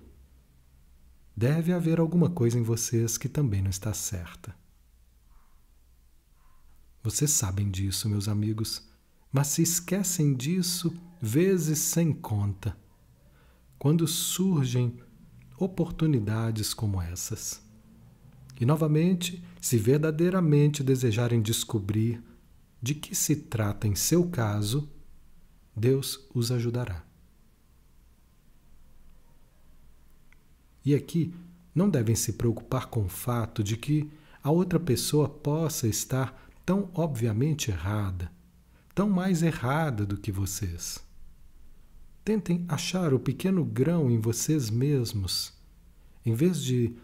deve 1.36 1.74
haver 1.74 2.00
alguma 2.00 2.30
coisa 2.30 2.58
em 2.58 2.62
vocês 2.64 3.18
que 3.18 3.28
também 3.28 3.62
não 3.62 3.70
está 3.70 3.94
certa. 3.94 4.56
Vocês 7.04 7.30
sabem 7.30 7.70
disso, 7.70 8.08
meus 8.08 8.30
amigos, 8.30 8.88
mas 9.34 9.48
se 9.48 9.62
esquecem 9.62 10.34
disso 10.34 10.94
vezes 11.22 11.80
sem 11.80 12.14
conta, 12.14 12.78
quando 13.78 14.08
surgem 14.08 14.98
oportunidades 15.58 16.74
como 16.74 17.02
essas. 17.02 17.62
E 18.62 18.66
novamente, 18.66 19.44
se 19.60 19.78
verdadeiramente 19.78 20.82
desejarem 20.82 21.42
descobrir 21.42 22.24
de 22.82 22.96
que 22.96 23.14
se 23.14 23.36
trata 23.36 23.90
em 23.90 23.96
seu 23.96 24.30
caso, 24.30 24.90
Deus 25.76 26.28
os 26.34 26.52
ajudará. 26.52 27.04
E 30.84 30.96
aqui 30.96 31.34
não 31.74 31.90
devem 31.90 32.16
se 32.16 32.34
preocupar 32.34 32.88
com 32.88 33.06
o 33.06 33.10
fato 33.10 33.64
de 33.64 33.78
que 33.78 34.12
a 34.44 34.50
outra 34.50 34.80
pessoa 34.80 35.30
possa 35.30 35.88
estar 35.88 36.50
tão 36.66 36.90
obviamente 36.94 37.72
errada, 37.72 38.32
tão 38.94 39.10
mais 39.10 39.44
errada 39.44 40.06
do 40.06 40.18
que 40.18 40.32
vocês. 40.32 41.00
Tentem 42.24 42.66
achar 42.68 43.14
o 43.14 43.20
pequeno 43.20 43.64
grão 43.66 44.10
em 44.10 44.20
vocês 44.20 44.70
mesmos, 44.70 45.54
em 46.26 46.34
vez 46.34 46.62
de 46.62 46.96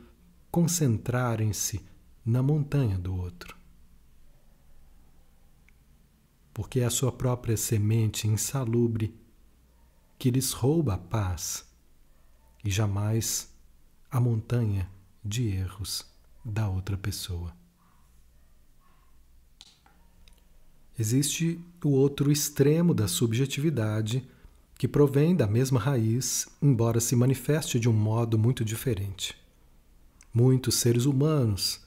concentrarem-se 0.52 1.82
na 2.26 2.44
montanha 2.44 2.98
do 2.98 3.16
outro. 3.16 3.57
Porque 6.58 6.80
é 6.80 6.86
a 6.86 6.90
sua 6.90 7.12
própria 7.12 7.56
semente 7.56 8.28
insalubre 8.28 9.16
que 10.18 10.32
lhes 10.32 10.54
rouba 10.54 10.96
a 10.96 10.98
paz 10.98 11.64
e 12.66 12.72
jamais 12.72 13.54
a 14.10 14.20
montanha 14.20 14.90
de 15.24 15.50
erros 15.50 16.04
da 16.44 16.68
outra 16.68 16.98
pessoa. 16.98 17.54
Existe 20.98 21.64
o 21.86 21.90
outro 21.90 22.32
extremo 22.32 22.92
da 22.92 23.08
subjetividade, 23.08 24.28
que 24.80 24.88
provém 24.88 25.36
da 25.36 25.46
mesma 25.46 25.80
raiz, 25.80 26.48
embora 26.60 27.00
se 27.00 27.16
manifeste 27.16 27.80
de 27.80 27.88
um 27.88 27.94
modo 27.94 28.36
muito 28.36 28.66
diferente. 28.66 29.38
Muitos 30.34 30.74
seres 30.74 31.06
humanos 31.06 31.86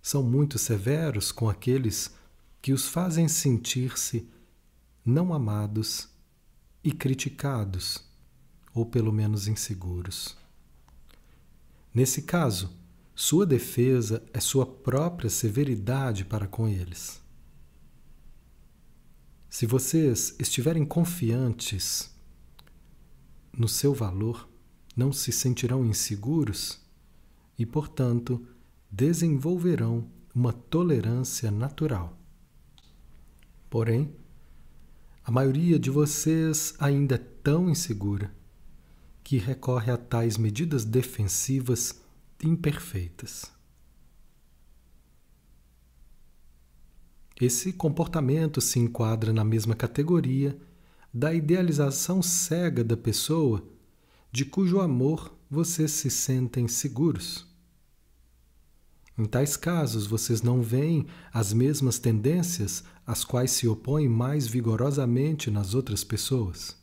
são 0.00 0.22
muito 0.22 0.56
severos 0.56 1.32
com 1.32 1.48
aqueles 1.48 2.16
que 2.60 2.72
os 2.72 2.86
fazem 2.86 3.28
sentir-se 3.28 4.28
não 5.04 5.32
amados 5.32 6.08
e 6.82 6.92
criticados, 6.92 8.04
ou 8.74 8.84
pelo 8.84 9.12
menos 9.12 9.48
inseguros. 9.48 10.36
Nesse 11.94 12.22
caso, 12.22 12.72
sua 13.14 13.44
defesa 13.46 14.22
é 14.32 14.40
sua 14.40 14.66
própria 14.66 15.30
severidade 15.30 16.24
para 16.24 16.46
com 16.46 16.68
eles. 16.68 17.20
Se 19.48 19.66
vocês 19.66 20.36
estiverem 20.38 20.84
confiantes 20.84 22.14
no 23.52 23.66
seu 23.66 23.94
valor, 23.94 24.48
não 24.94 25.12
se 25.12 25.32
sentirão 25.32 25.84
inseguros 25.84 26.80
e, 27.58 27.64
portanto, 27.64 28.46
desenvolverão 28.90 30.08
uma 30.34 30.52
tolerância 30.52 31.50
natural. 31.50 32.17
Porém, 33.70 34.14
a 35.24 35.30
maioria 35.30 35.78
de 35.78 35.90
vocês 35.90 36.74
ainda 36.78 37.16
é 37.16 37.18
tão 37.18 37.68
insegura 37.68 38.34
que 39.22 39.36
recorre 39.36 39.92
a 39.92 39.96
tais 39.98 40.38
medidas 40.38 40.84
defensivas 40.84 42.00
imperfeitas. 42.42 43.52
Esse 47.40 47.72
comportamento 47.72 48.60
se 48.60 48.78
enquadra 48.78 49.32
na 49.32 49.44
mesma 49.44 49.74
categoria 49.74 50.58
da 51.12 51.32
idealização 51.32 52.22
cega 52.22 52.82
da 52.82 52.96
pessoa 52.96 53.62
de 54.32 54.44
cujo 54.44 54.80
amor 54.80 55.36
vocês 55.50 55.90
se 55.92 56.10
sentem 56.10 56.66
seguros. 56.68 57.47
Em 59.18 59.24
tais 59.24 59.56
casos, 59.56 60.06
vocês 60.06 60.42
não 60.42 60.62
veem 60.62 61.04
as 61.32 61.52
mesmas 61.52 61.98
tendências 61.98 62.84
às 63.04 63.24
quais 63.24 63.50
se 63.50 63.66
opõem 63.66 64.08
mais 64.08 64.46
vigorosamente 64.46 65.50
nas 65.50 65.74
outras 65.74 66.04
pessoas. 66.04 66.76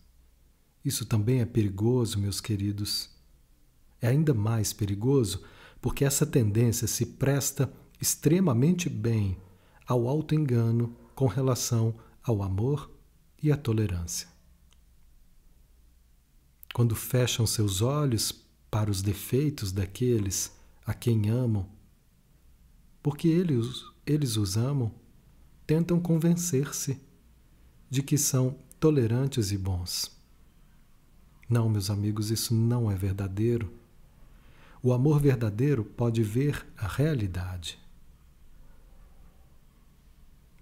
Isso 0.84 1.06
também 1.06 1.40
é 1.40 1.46
perigoso, 1.46 2.20
meus 2.20 2.42
queridos. 2.42 3.10
É 4.02 4.10
ainda 4.10 4.34
mais 4.34 4.74
perigoso 4.74 5.44
porque 5.82 6.04
essa 6.04 6.26
tendência 6.26 6.88
se 6.88 7.06
presta 7.06 7.72
extremamente 8.02 8.90
bem 8.90 9.38
ao 9.88 10.06
auto-engano 10.06 10.94
com 11.16 11.28
relação 11.28 11.96
ao 12.22 12.44
amor 12.44 12.92
e 13.42 13.50
à 13.50 13.56
tolerância. 13.56 14.28
Quando 16.74 16.96
fecham 16.96 17.48
seus 17.48 17.82
olhos 17.82 18.34
para 18.70 18.92
os 18.92 19.02
defeitos 19.02 19.72
daqueles 19.72 20.52
a 20.86 20.94
quem 20.94 21.30
amam, 21.30 21.66
porque 23.06 23.28
eles, 23.28 23.86
eles 24.04 24.36
os 24.36 24.58
amam, 24.58 24.92
tentam 25.68 26.00
convencer-se 26.00 27.00
de 27.88 28.02
que 28.02 28.18
são 28.18 28.58
tolerantes 28.80 29.52
e 29.52 29.58
bons. 29.60 30.12
Não, 31.48 31.70
meus 31.70 31.92
amigos, 31.92 32.32
isso 32.32 32.56
não 32.56 32.90
é 32.90 32.96
verdadeiro. 32.96 33.72
O 34.82 34.92
amor 34.92 35.20
verdadeiro 35.20 35.86
pode 35.86 36.24
ver 36.24 36.66
a 36.76 36.88
realidade. 36.88 37.78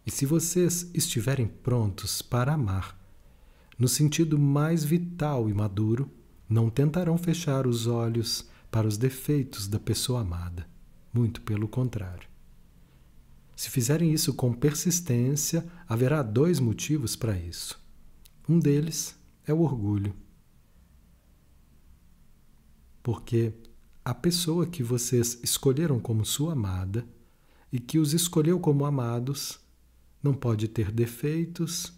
E 0.05 0.11
se 0.11 0.25
vocês 0.25 0.91
estiverem 0.93 1.47
prontos 1.47 2.21
para 2.21 2.55
amar, 2.55 2.99
no 3.79 3.87
sentido 3.87 4.37
mais 4.37 4.83
vital 4.83 5.49
e 5.49 5.53
maduro, 5.53 6.11
não 6.49 6.69
tentarão 6.69 7.17
fechar 7.17 7.65
os 7.65 7.87
olhos 7.87 8.49
para 8.69 8.85
os 8.85 8.97
defeitos 8.97 9.65
da 9.65 9.79
pessoa 9.79 10.19
amada. 10.19 10.67
Muito 11.13 11.39
pelo 11.41 11.69
contrário. 11.69 12.32
Se 13.55 13.69
fizerem 13.69 14.11
isso 14.11 14.33
com 14.33 14.51
persistência, 14.51 15.65
haverá 15.87 16.21
dois 16.21 16.59
motivos 16.59 17.15
para 17.15 17.37
isso. 17.37 17.79
Um 18.47 18.59
deles 18.59 19.15
é 19.45 19.53
o 19.53 19.61
orgulho. 19.61 20.13
Porque 23.01 23.53
a 24.03 24.13
pessoa 24.13 24.65
que 24.65 24.81
vocês 24.81 25.39
escolheram 25.43 25.99
como 25.99 26.25
sua 26.25 26.53
amada 26.53 27.07
e 27.71 27.79
que 27.79 27.99
os 27.99 28.13
escolheu 28.13 28.59
como 28.59 28.85
amados 28.85 29.59
não 30.21 30.33
pode 30.33 30.67
ter 30.67 30.91
defeitos 30.91 31.93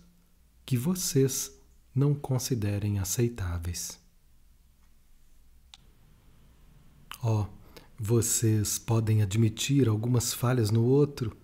que 0.66 0.78
vocês 0.78 1.52
não 1.94 2.14
considerem 2.14 3.00
aceitáveis. 3.00 4.00
Ó, 7.22 7.44
oh, 7.44 7.48
vocês 7.98 8.78
podem 8.78 9.22
admitir 9.22 9.88
algumas 9.88 10.34
falhas 10.34 10.70
no 10.70 10.84
outro 10.84 11.36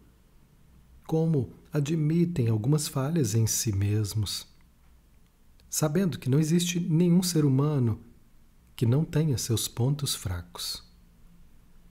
como 1.12 1.52
admitem 1.74 2.48
algumas 2.48 2.88
falhas 2.88 3.36
em 3.36 3.46
si 3.46 3.74
mesmos, 3.76 4.48
sabendo 5.70 6.18
que 6.18 6.30
não 6.30 6.40
existe 6.40 6.80
nenhum 6.80 7.22
ser 7.22 7.44
humano 7.44 8.00
que 8.78 8.86
não 8.86 9.04
tenha 9.04 9.38
seus 9.38 9.68
pontos 9.68 10.16
fracos, 10.16 10.82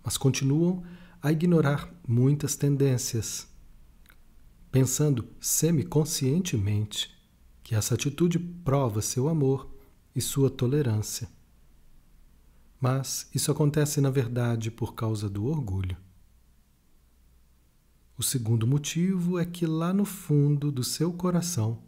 mas 0.02 0.16
continuam 0.16 0.82
a 1.20 1.30
ignorar 1.30 1.92
muitas 2.08 2.56
tendências, 2.56 3.46
pensando 4.72 5.28
semiconscientemente 5.38 7.14
que 7.62 7.74
essa 7.74 7.96
atitude 7.96 8.38
prova 8.38 9.02
seu 9.02 9.28
amor 9.28 9.70
e 10.16 10.20
sua 10.22 10.48
tolerância. 10.48 11.28
Mas 12.80 13.28
isso 13.34 13.52
acontece, 13.52 14.00
na 14.00 14.08
verdade, 14.08 14.70
por 14.70 14.94
causa 14.94 15.28
do 15.28 15.44
orgulho. 15.44 15.94
O 18.20 18.22
segundo 18.22 18.66
motivo 18.66 19.38
é 19.38 19.46
que 19.46 19.64
lá 19.64 19.94
no 19.94 20.04
fundo 20.04 20.70
do 20.70 20.84
seu 20.84 21.10
coração, 21.10 21.78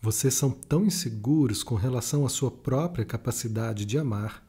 vocês 0.00 0.32
são 0.32 0.50
tão 0.50 0.82
inseguros 0.86 1.62
com 1.62 1.74
relação 1.74 2.24
à 2.24 2.30
sua 2.30 2.50
própria 2.50 3.04
capacidade 3.04 3.84
de 3.84 3.98
amar 3.98 4.42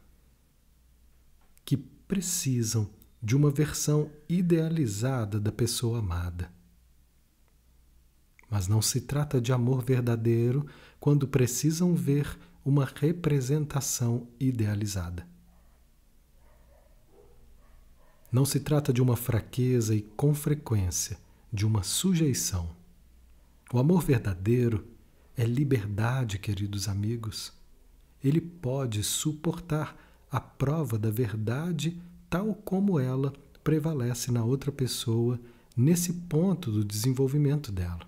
que 1.65 1.75
precisam 1.75 2.89
de 3.21 3.35
uma 3.35 3.51
versão 3.51 4.09
idealizada 4.29 5.41
da 5.41 5.51
pessoa 5.51 5.99
amada. 5.99 6.49
Mas 8.49 8.69
não 8.69 8.81
se 8.81 9.01
trata 9.01 9.41
de 9.41 9.51
amor 9.51 9.83
verdadeiro 9.83 10.65
quando 11.01 11.27
precisam 11.27 11.95
ver 11.95 12.39
uma 12.63 12.85
representação 12.85 14.25
idealizada. 14.39 15.27
Não 18.31 18.45
se 18.45 18.59
trata 18.59 18.93
de 18.93 19.01
uma 19.01 19.15
fraqueza 19.15 19.95
e, 19.95 20.01
com 20.01 20.33
frequência, 20.33 21.17
de 21.51 21.65
uma 21.65 21.81
sujeição. 21.81 22.69
O 23.73 23.79
amor 23.79 24.03
verdadeiro 24.03 24.85
é 25.35 25.45
liberdade, 25.45 26.37
queridos 26.37 26.87
amigos. 26.87 27.51
Ele 28.23 28.39
pode 28.39 29.03
suportar 29.03 29.97
a 30.31 30.39
prova 30.39 30.97
da 30.97 31.09
verdade 31.09 31.99
tal 32.29 32.53
como 32.53 32.99
ela 32.99 33.33
prevalece 33.63 34.31
na 34.31 34.43
outra 34.43 34.71
pessoa 34.71 35.39
nesse 35.75 36.13
ponto 36.13 36.71
do 36.71 36.85
desenvolvimento 36.85 37.71
dela. 37.71 38.07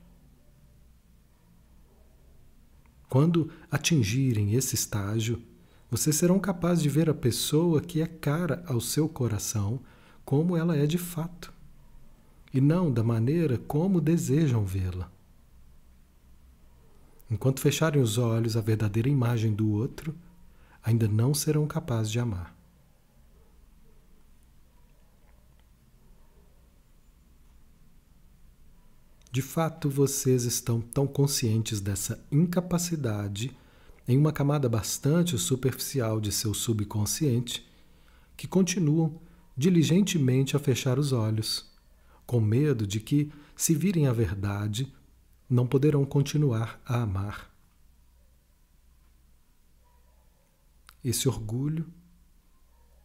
Quando 3.09 3.51
atingirem 3.69 4.53
esse 4.53 4.75
estágio, 4.75 5.41
vocês 5.89 6.15
serão 6.15 6.39
capazes 6.39 6.83
de 6.83 6.89
ver 6.89 7.09
a 7.09 7.13
pessoa 7.13 7.81
que 7.81 8.01
é 8.01 8.07
cara 8.07 8.63
ao 8.67 8.79
seu 8.79 9.09
coração 9.09 9.81
como 10.31 10.55
ela 10.55 10.77
é 10.77 10.87
de 10.87 10.97
fato, 10.97 11.51
e 12.53 12.61
não 12.61 12.89
da 12.89 13.03
maneira 13.03 13.57
como 13.57 13.99
desejam 13.99 14.63
vê-la. 14.63 15.11
Enquanto 17.29 17.59
fecharem 17.59 18.01
os 18.01 18.17
olhos 18.17 18.55
à 18.55 18.61
verdadeira 18.61 19.09
imagem 19.09 19.53
do 19.53 19.69
outro, 19.69 20.15
ainda 20.81 21.05
não 21.05 21.33
serão 21.33 21.67
capazes 21.67 22.09
de 22.09 22.17
amar. 22.17 22.55
De 29.29 29.41
fato, 29.41 29.89
vocês 29.89 30.45
estão 30.45 30.79
tão 30.79 31.05
conscientes 31.05 31.81
dessa 31.81 32.25
incapacidade 32.31 33.51
em 34.07 34.17
uma 34.17 34.31
camada 34.31 34.69
bastante 34.69 35.37
superficial 35.37 36.21
de 36.21 36.31
seu 36.31 36.53
subconsciente 36.53 37.69
que 38.37 38.47
continuam 38.47 39.19
diligentemente 39.55 40.55
a 40.55 40.59
fechar 40.59 40.97
os 40.97 41.11
olhos, 41.11 41.69
com 42.25 42.39
medo 42.39 42.87
de 42.87 42.99
que, 42.99 43.31
se 43.55 43.75
virem 43.75 44.07
a 44.07 44.13
verdade, 44.13 44.91
não 45.49 45.67
poderão 45.67 46.05
continuar 46.05 46.81
a 46.85 47.01
amar. 47.01 47.51
Esse 51.03 51.27
orgulho 51.27 51.85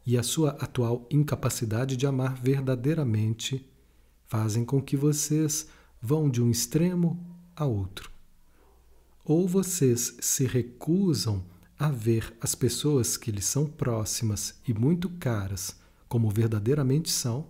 e 0.05 0.17
a 0.17 0.23
sua 0.23 0.51
atual 0.51 1.07
incapacidade 1.11 1.97
de 1.97 2.07
amar 2.07 2.37
verdadeiramente 2.37 3.69
fazem 4.27 4.65
com 4.65 4.81
que 4.81 4.97
vocês 4.97 5.69
vão 6.01 6.31
de 6.31 6.43
um 6.43 6.51
extremo 6.51 7.19
a 7.57 7.65
outro. 7.65 8.11
Ou 9.25 9.49
vocês 9.49 10.17
se 10.21 10.47
recusam 10.47 11.45
a 11.79 11.91
ver 11.91 12.37
as 12.41 12.55
pessoas 12.55 13.17
que 13.17 13.33
lhes 13.33 13.45
são 13.45 13.67
próximas 13.67 14.61
e 14.67 14.73
muito 14.73 15.11
caras 15.11 15.77
como 16.09 16.31
verdadeiramente 16.31 17.11
são, 17.11 17.49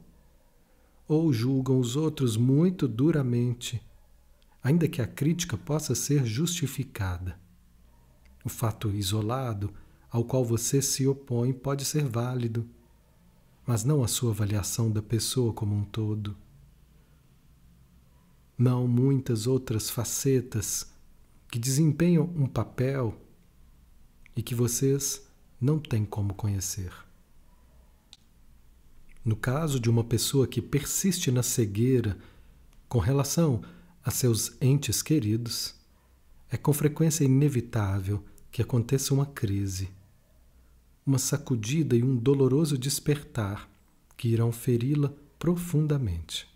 ou 1.09 1.33
julgam 1.33 1.79
os 1.79 1.95
outros 1.95 2.37
muito 2.37 2.89
duramente, 2.89 3.81
ainda 4.63 4.89
que 4.89 5.01
a 5.01 5.07
crítica 5.07 5.57
possa 5.57 5.95
ser 5.95 6.25
justificada. 6.25 7.39
O 8.45 8.49
fato 8.49 8.91
isolado 8.91 9.73
ao 10.11 10.25
qual 10.25 10.45
você 10.45 10.81
se 10.81 11.07
opõe 11.07 11.53
pode 11.53 11.85
ser 11.85 12.05
válido, 12.05 12.69
mas 13.67 13.85
não 13.85 14.03
a 14.03 14.09
sua 14.09 14.31
avaliação 14.31 14.91
da 14.91 15.03
pessoa 15.03 15.53
como 15.53 15.75
um 15.75 15.85
todo. 15.85 16.37
Não 18.57 18.89
muitas 18.89 19.47
outras 19.47 19.91
facetas 19.91 20.91
que 21.51 21.59
desempenham 21.59 22.25
um 22.37 22.47
papel 22.47 23.21
e 24.35 24.43
que 24.43 24.55
vocês 24.55 25.27
não 25.61 25.79
têm 25.79 26.05
como 26.05 26.35
conhecer. 26.35 27.06
No 29.27 29.35
caso 29.35 29.81
de 29.81 29.91
uma 29.91 30.05
pessoa 30.05 30.47
que 30.47 30.63
persiste 30.63 31.33
na 31.33 31.43
cegueira 31.43 32.17
com 32.89 33.01
relação 33.01 33.61
a 34.05 34.09
seus 34.09 34.53
entes 34.61 35.03
queridos, 35.03 35.75
é 36.49 36.57
com 36.57 36.73
frequência 36.73 37.25
inevitável 37.25 38.25
que 38.53 38.63
aconteça 38.63 39.13
uma 39.13 39.27
crise, 39.27 39.89
uma 41.05 41.19
sacudida 41.19 41.97
e 41.97 42.05
um 42.05 42.15
doloroso 42.15 42.79
despertar 42.79 43.69
que 44.17 44.29
irão 44.29 44.53
feri-la 44.53 45.13
profundamente. 45.41 46.49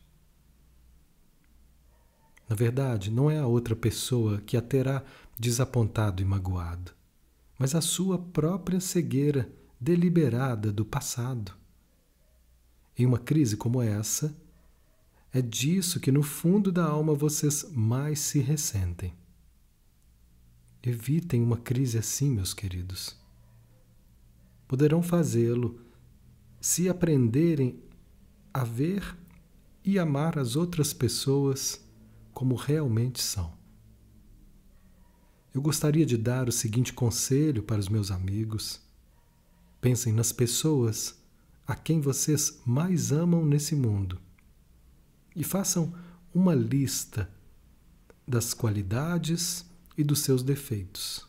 Na 2.48 2.54
verdade, 2.54 3.10
não 3.10 3.28
é 3.28 3.40
a 3.40 3.48
outra 3.48 3.74
pessoa 3.74 4.40
que 4.42 4.56
a 4.56 4.62
terá 4.62 5.02
desapontado 5.36 6.22
e 6.22 6.24
magoado, 6.24 6.92
mas 7.58 7.74
a 7.74 7.80
sua 7.80 8.16
própria 8.16 8.78
cegueira 8.78 9.50
deliberada 9.80 10.72
do 10.72 10.84
passado. 10.84 11.58
Em 13.00 13.06
uma 13.06 13.18
crise 13.18 13.56
como 13.56 13.80
essa, 13.80 14.36
é 15.32 15.40
disso 15.40 15.98
que 15.98 16.12
no 16.12 16.22
fundo 16.22 16.70
da 16.70 16.84
alma 16.84 17.14
vocês 17.14 17.64
mais 17.72 18.18
se 18.18 18.40
ressentem. 18.40 19.14
Evitem 20.82 21.42
uma 21.42 21.56
crise 21.56 21.96
assim, 21.96 22.28
meus 22.28 22.52
queridos. 22.52 23.16
Poderão 24.68 25.02
fazê-lo 25.02 25.80
se 26.60 26.90
aprenderem 26.90 27.82
a 28.52 28.64
ver 28.64 29.16
e 29.82 29.98
amar 29.98 30.38
as 30.38 30.54
outras 30.54 30.92
pessoas 30.92 31.82
como 32.34 32.54
realmente 32.54 33.22
são. 33.22 33.50
Eu 35.54 35.62
gostaria 35.62 36.04
de 36.04 36.18
dar 36.18 36.50
o 36.50 36.52
seguinte 36.52 36.92
conselho 36.92 37.62
para 37.62 37.80
os 37.80 37.88
meus 37.88 38.10
amigos: 38.10 38.78
pensem 39.80 40.12
nas 40.12 40.32
pessoas 40.32 41.18
a 41.70 41.76
quem 41.76 42.00
vocês 42.00 42.60
mais 42.66 43.12
amam 43.12 43.46
nesse 43.46 43.76
mundo 43.76 44.20
e 45.36 45.44
façam 45.44 45.94
uma 46.34 46.52
lista 46.52 47.30
das 48.26 48.52
qualidades 48.52 49.64
e 49.96 50.02
dos 50.02 50.18
seus 50.18 50.42
defeitos, 50.42 51.24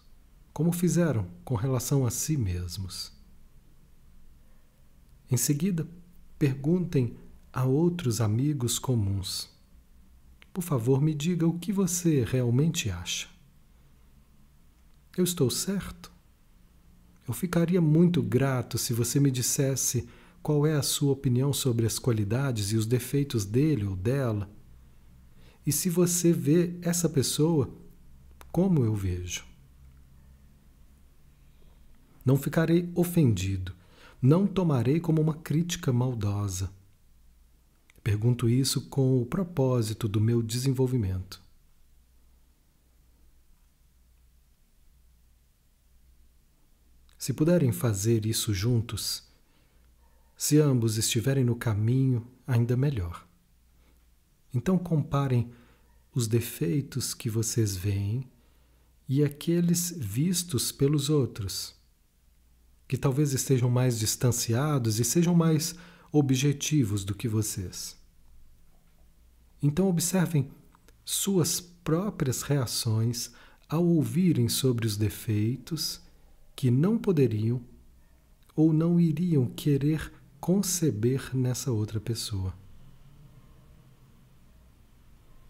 como 0.51 0.71
fizeram 0.71 1.27
com 1.45 1.54
relação 1.54 2.08
a 2.08 2.10
si 2.10 2.38
mesmos. 2.38 3.12
Em 5.30 5.38
seguida, 5.38 5.88
perguntem 6.39 7.15
a 7.54 7.65
outros 7.65 8.19
amigos 8.19 8.80
comuns. 8.80 9.47
Por 10.51 10.63
favor, 10.63 11.04
me 11.04 11.13
diga 11.13 11.45
o 11.45 11.60
que 11.60 11.71
você 11.71 12.23
realmente 12.23 12.89
acha. 12.89 13.27
Eu 15.15 15.23
estou 15.23 15.51
certo? 15.51 16.12
Eu 17.27 17.34
ficaria 17.36 17.80
muito 17.80 18.23
grato 18.23 18.80
se 18.80 18.91
você 18.91 19.19
me 19.19 19.30
dissesse 19.30 20.10
qual 20.41 20.65
é 20.65 20.73
a 20.73 20.82
sua 20.82 21.12
opinião 21.12 21.54
sobre 21.54 21.86
as 21.86 21.99
qualidades 21.99 22.71
e 22.71 22.77
os 22.77 22.86
defeitos 22.86 23.45
dele 23.45 23.86
ou 23.86 23.95
dela. 23.95 24.49
E 25.65 25.71
se 25.71 25.89
você 25.89 26.34
vê 26.34 26.75
essa 26.82 27.08
pessoa 27.08 27.73
como 28.51 28.84
eu 28.84 28.95
vejo. 28.95 29.45
Não 32.25 32.38
ficarei 32.38 32.91
ofendido, 32.95 33.73
não 34.21 34.45
tomarei 34.45 34.99
como 34.99 35.21
uma 35.21 35.34
crítica 35.34 35.91
maldosa 35.93 36.69
Pergunto 38.04 38.49
isso 38.49 38.82
com 38.89 39.21
o 39.21 39.25
propósito 39.25 40.08
do 40.08 40.19
meu 40.19 40.41
desenvolvimento. 40.41 41.41
Se 47.17 47.32
puderem 47.32 47.71
fazer 47.71 48.25
isso 48.25 48.51
juntos, 48.51 49.23
se 50.41 50.58
ambos 50.58 50.97
estiverem 50.97 51.43
no 51.43 51.56
caminho, 51.56 52.25
ainda 52.47 52.75
melhor. 52.75 53.27
Então 54.51 54.75
comparem 54.75 55.51
os 56.15 56.27
defeitos 56.27 57.13
que 57.13 57.30
vocês 57.30 57.75
veem 57.77 58.27
e 59.08 59.23
aqueles 59.23 59.93
vistos 59.95 60.71
pelos 60.71 61.12
outros, 61.12 61.75
que 62.88 62.97
talvez 62.97 63.34
estejam 63.34 63.69
mais 63.69 63.99
distanciados 63.99 64.99
e 64.99 65.06
sejam 65.06 65.36
mais 65.36 65.75
objetivos 66.12 67.06
do 67.06 67.13
que 67.13 67.27
vocês. 67.27 67.95
Então, 69.62 69.88
observem 69.88 70.49
suas 71.06 71.62
próprias 71.62 72.41
reações 72.41 73.30
ao 73.69 73.86
ouvirem 73.86 74.49
sobre 74.49 74.88
os 74.88 74.97
defeitos 74.97 76.01
que 76.56 76.71
não 76.71 76.97
poderiam 76.97 77.62
ou 78.56 78.73
não 78.73 78.99
iriam 78.99 79.45
querer 79.45 80.12
conceber 80.41 81.36
nessa 81.36 81.71
outra 81.71 81.99
pessoa. 81.99 82.51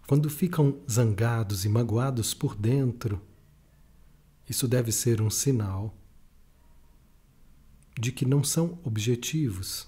Quando 0.06 0.30
ficam 0.30 0.78
zangados 0.90 1.64
e 1.64 1.70
magoados 1.70 2.34
por 2.34 2.54
dentro, 2.54 3.22
isso 4.50 4.68
deve 4.68 4.92
ser 4.92 5.22
um 5.22 5.30
sinal 5.30 5.96
de 7.98 8.12
que 8.12 8.26
não 8.26 8.44
são 8.44 8.78
objetivos 8.84 9.88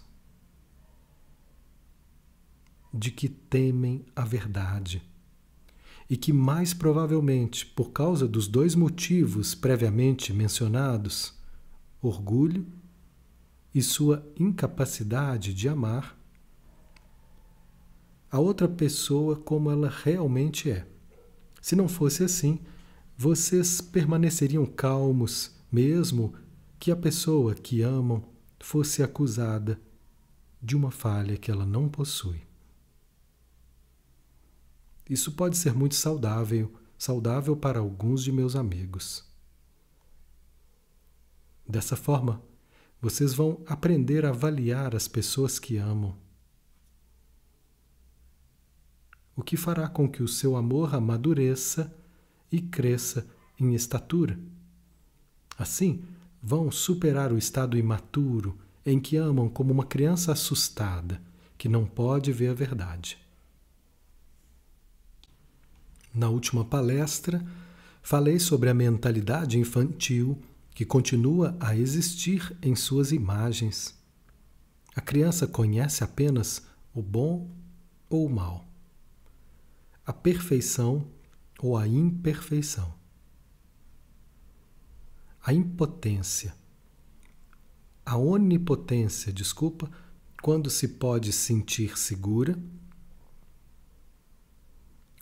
de 2.93 3.11
que 3.11 3.27
temem 3.27 4.05
a 4.15 4.23
verdade 4.23 5.01
e 6.09 6.15
que, 6.15 6.31
mais 6.31 6.73
provavelmente, 6.73 7.65
por 7.65 7.91
causa 7.91 8.27
dos 8.27 8.47
dois 8.47 8.75
motivos 8.75 9.55
previamente 9.55 10.31
mencionados, 10.31 11.33
orgulho 12.01 12.65
e 13.73 13.81
sua 13.81 14.25
incapacidade 14.39 15.53
de 15.53 15.67
amar, 15.67 16.17
a 18.29 18.39
outra 18.39 18.67
pessoa 18.67 19.35
como 19.35 19.69
ela 19.69 19.89
realmente 19.89 20.69
é. 20.69 20.87
Se 21.61 21.75
não 21.75 21.87
fosse 21.87 22.23
assim, 22.23 22.59
vocês 23.17 23.79
permaneceriam 23.79 24.65
calmos, 24.65 25.55
mesmo 25.71 26.33
que 26.79 26.91
a 26.91 26.95
pessoa 26.95 27.53
que 27.53 27.81
amam 27.81 28.23
fosse 28.59 29.03
acusada 29.03 29.79
de 30.61 30.75
uma 30.75 30.91
falha 30.91 31.37
que 31.37 31.51
ela 31.51 31.65
não 31.65 31.87
possui. 31.87 32.41
Isso 35.09 35.33
pode 35.33 35.57
ser 35.57 35.73
muito 35.73 35.95
saudável, 35.95 36.73
saudável 36.97 37.55
para 37.55 37.79
alguns 37.79 38.23
de 38.23 38.31
meus 38.31 38.55
amigos. 38.55 39.25
Dessa 41.67 41.95
forma, 41.95 42.41
vocês 43.03 43.33
vão 43.33 43.59
aprender 43.67 44.25
a 44.25 44.29
avaliar 44.29 44.95
as 44.95 45.09
pessoas 45.09 45.59
que 45.59 45.75
amam. 45.75 46.15
O 49.35 49.43
que 49.43 49.57
fará 49.57 49.89
com 49.89 50.07
que 50.07 50.23
o 50.23 50.27
seu 50.27 50.55
amor 50.55 50.95
amadureça 50.95 51.93
e 52.49 52.61
cresça 52.61 53.27
em 53.59 53.73
estatura. 53.73 54.39
Assim, 55.57 56.01
vão 56.41 56.71
superar 56.71 57.33
o 57.33 57.37
estado 57.37 57.77
imaturo 57.77 58.57
em 58.85 59.01
que 59.01 59.17
amam 59.17 59.49
como 59.49 59.73
uma 59.73 59.85
criança 59.85 60.31
assustada 60.31 61.21
que 61.57 61.67
não 61.67 61.85
pode 61.85 62.31
ver 62.31 62.51
a 62.51 62.53
verdade. 62.53 63.17
Na 66.15 66.29
última 66.29 66.63
palestra, 66.63 67.45
falei 68.01 68.39
sobre 68.39 68.69
a 68.69 68.73
mentalidade 68.73 69.59
infantil 69.59 70.41
que 70.73 70.85
continua 70.85 71.55
a 71.59 71.75
existir 71.75 72.55
em 72.61 72.75
suas 72.75 73.11
imagens. 73.11 73.97
A 74.95 75.01
criança 75.01 75.47
conhece 75.47 76.03
apenas 76.03 76.63
o 76.93 77.01
bom 77.01 77.49
ou 78.09 78.25
o 78.25 78.29
mal, 78.29 78.65
a 80.05 80.13
perfeição 80.13 81.07
ou 81.59 81.77
a 81.77 81.87
imperfeição, 81.87 82.93
a 85.41 85.53
impotência, 85.53 86.53
a 88.05 88.17
onipotência, 88.17 89.31
desculpa, 89.31 89.89
quando 90.41 90.69
se 90.69 90.89
pode 90.89 91.31
sentir 91.31 91.97
segura 91.97 92.57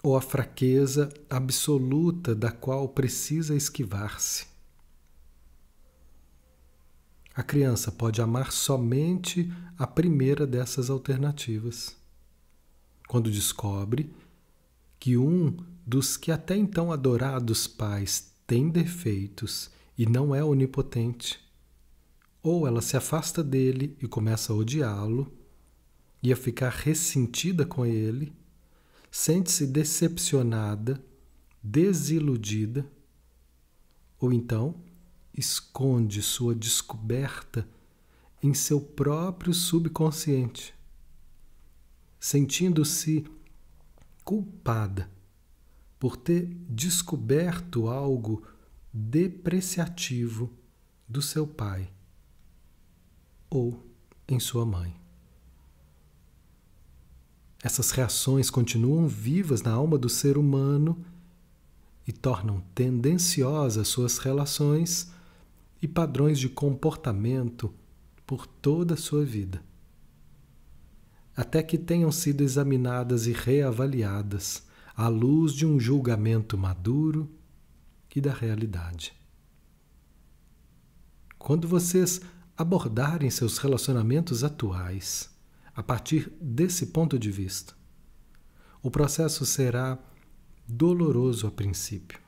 ou 0.04 0.18
a 0.18 0.22
fraqueza 0.22 1.14
absoluta 1.30 2.34
da 2.34 2.52
qual 2.52 2.90
precisa 2.90 3.56
esquivar-se. 3.56 4.51
A 7.42 7.44
criança 7.44 7.92
pode 7.92 8.22
amar 8.22 8.52
somente 8.52 9.52
a 9.76 9.88
primeira 9.88 10.46
dessas 10.46 10.92
alternativas. 10.92 11.98
Quando 13.08 13.32
descobre 13.32 14.14
que 15.00 15.18
um 15.18 15.58
dos 15.84 16.18
que 16.18 16.32
até 16.32 16.56
então 16.56 16.92
adorados 16.92 17.66
pais 17.66 18.32
tem 18.46 18.70
defeitos 18.70 19.72
e 19.98 20.06
não 20.06 20.36
é 20.36 20.44
onipotente, 20.44 21.40
ou 22.44 22.68
ela 22.68 22.80
se 22.80 22.96
afasta 22.96 23.44
dele 23.44 23.98
e 24.00 24.08
começa 24.08 24.54
a 24.54 24.56
odiá-lo 24.56 25.34
e 26.22 26.32
a 26.32 26.36
ficar 26.36 26.70
ressentida 26.70 27.66
com 27.66 27.84
ele, 27.84 28.32
sente-se 29.10 29.66
decepcionada, 29.66 31.04
desiludida, 31.64 32.86
ou 34.20 34.32
então 34.32 34.76
esconde 35.34 36.22
sua 36.22 36.54
descoberta 36.54 37.68
em 38.44 38.54
seu 38.54 38.82
próprio 38.82 39.54
subconsciente, 39.54 40.74
sentindo-se 42.20 43.26
culpada 44.24 45.10
por 46.00 46.18
ter 46.18 46.48
descoberto 46.68 47.88
algo 47.88 48.44
depreciativo 48.92 50.52
do 51.08 51.22
seu 51.22 51.46
pai 51.46 51.90
ou 53.50 53.86
em 54.28 54.40
sua 54.40 54.66
mãe. 54.66 54.96
Essas 57.64 57.92
reações 57.92 58.50
continuam 58.50 59.08
vivas 59.08 59.62
na 59.62 59.72
alma 59.72 59.98
do 59.98 60.10
ser 60.10 60.38
humano 60.38 61.06
e 62.08 62.12
tornam 62.12 62.62
tendenciosas 62.74 63.88
suas 63.88 64.18
relações 64.18 65.12
e 65.82 65.88
padrões 65.88 66.40
de 66.40 66.48
comportamento 66.48 67.74
por 68.26 68.46
toda 68.46 68.94
a 68.94 68.98
sua 68.98 69.26
vida. 69.26 69.64
Até 71.36 71.64
que 71.64 71.78
tenham 71.78 72.12
sido 72.12 72.42
examinadas 72.42 73.26
e 73.26 73.32
reavaliadas 73.32 74.68
à 74.96 75.08
luz 75.08 75.54
de 75.54 75.66
um 75.66 75.80
julgamento 75.80 76.58
maduro 76.58 77.30
e 78.16 78.22
da 78.22 78.32
realidade. 78.32 79.14
Quando 81.40 81.68
vocês 81.68 82.22
abordarem 82.56 83.30
seus 83.32 83.58
relacionamentos 83.58 84.44
atuais 84.44 85.30
a 85.76 85.82
partir 85.82 86.32
desse 86.40 86.88
ponto 86.88 87.18
de 87.18 87.32
vista, 87.32 87.74
o 88.84 88.92
processo 88.92 89.46
será 89.46 89.98
doloroso 90.68 91.48
a 91.48 91.52
princípio, 91.52 92.20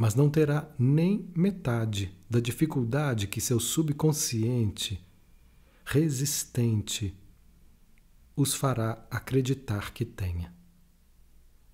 mas 0.00 0.14
não 0.14 0.30
terá 0.30 0.66
nem 0.78 1.30
metade 1.36 2.10
da 2.28 2.40
dificuldade 2.40 3.26
que 3.26 3.38
seu 3.38 3.60
subconsciente 3.60 4.98
resistente 5.84 7.14
os 8.34 8.54
fará 8.54 9.06
acreditar 9.10 9.92
que 9.92 10.06
tenha. 10.06 10.54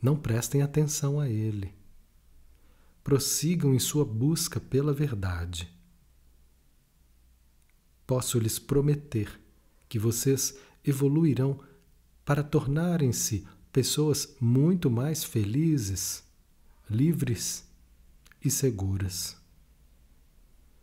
Não 0.03 0.17
prestem 0.17 0.61
atenção 0.61 1.21
a 1.21 1.29
ele. 1.29 1.73
Prossigam 3.05 3.73
em 3.73 3.79
sua 3.79 4.05
busca 4.05 4.59
pela 4.59 4.93
verdade. 4.93 5.73
Posso 8.05 8.41
lhes 8.41 8.59
prometer 8.59 9.41
que 9.89 10.01
vocês 10.01 10.59
evoluirão 10.85 11.61
para 12.25 12.43
tornarem-se 12.43 13.47
pessoas 13.71 14.35
muito 14.41 14.91
mais 14.91 15.23
felizes, 15.23 16.25
livres 16.91 17.66
e 18.47 18.51
seguras. 18.51 19.37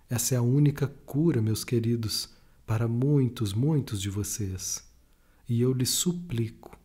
Essa 0.10 0.36
é 0.36 0.38
a 0.38 0.41
única 0.41 0.88
cura, 0.88 1.41
meus 1.41 1.63
queridos, 1.63 2.30
para 2.65 2.88
muitos, 2.88 3.54
muitos 3.54 4.02
de 4.02 4.10
vocês. 4.10 4.84
E 5.47 5.62
eu 5.62 5.73
lhes 5.73 5.89
suplico, 5.89 6.78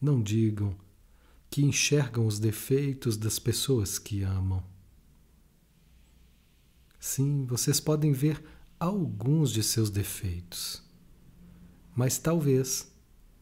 não 0.00 0.22
digam 0.22 0.76
que 1.50 1.64
enxergam 1.64 2.26
os 2.26 2.38
defeitos 2.38 3.16
das 3.16 3.38
pessoas 3.38 3.98
que 3.98 4.22
amam. 4.22 4.62
Sim, 7.00 7.46
vocês 7.46 7.80
podem 7.80 8.12
ver 8.12 8.42
alguns 8.78 9.50
de 9.50 9.62
seus 9.62 9.88
defeitos, 9.88 10.82
mas 11.94 12.18
talvez 12.18 12.92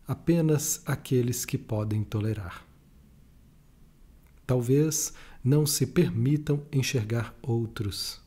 apenas 0.06 0.82
aqueles 0.86 1.44
que 1.44 1.58
podem 1.58 2.04
tolerar. 2.04 2.64
Talvez 4.46 5.12
não 5.46 5.64
se 5.64 5.86
permitam 5.86 6.66
enxergar 6.72 7.32
outros. 7.40 8.20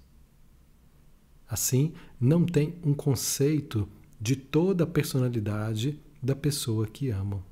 Assim, 1.49 1.91
não 2.17 2.45
têm 2.45 2.79
um 2.81 2.93
conceito 2.93 3.89
de 4.21 4.37
toda 4.37 4.85
a 4.85 4.87
personalidade 4.87 5.99
da 6.23 6.33
pessoa 6.33 6.87
que 6.87 7.09
amam. 7.09 7.43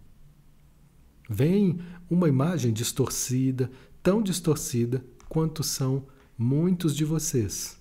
Vem 1.29 1.81
uma 2.09 2.29
imagem 2.29 2.71
distorcida, 2.71 3.69
tão 4.01 4.23
distorcida 4.23 5.05
quanto 5.27 5.61
são 5.65 6.07
muitos 6.37 6.95
de 6.95 7.03
vocês, 7.03 7.77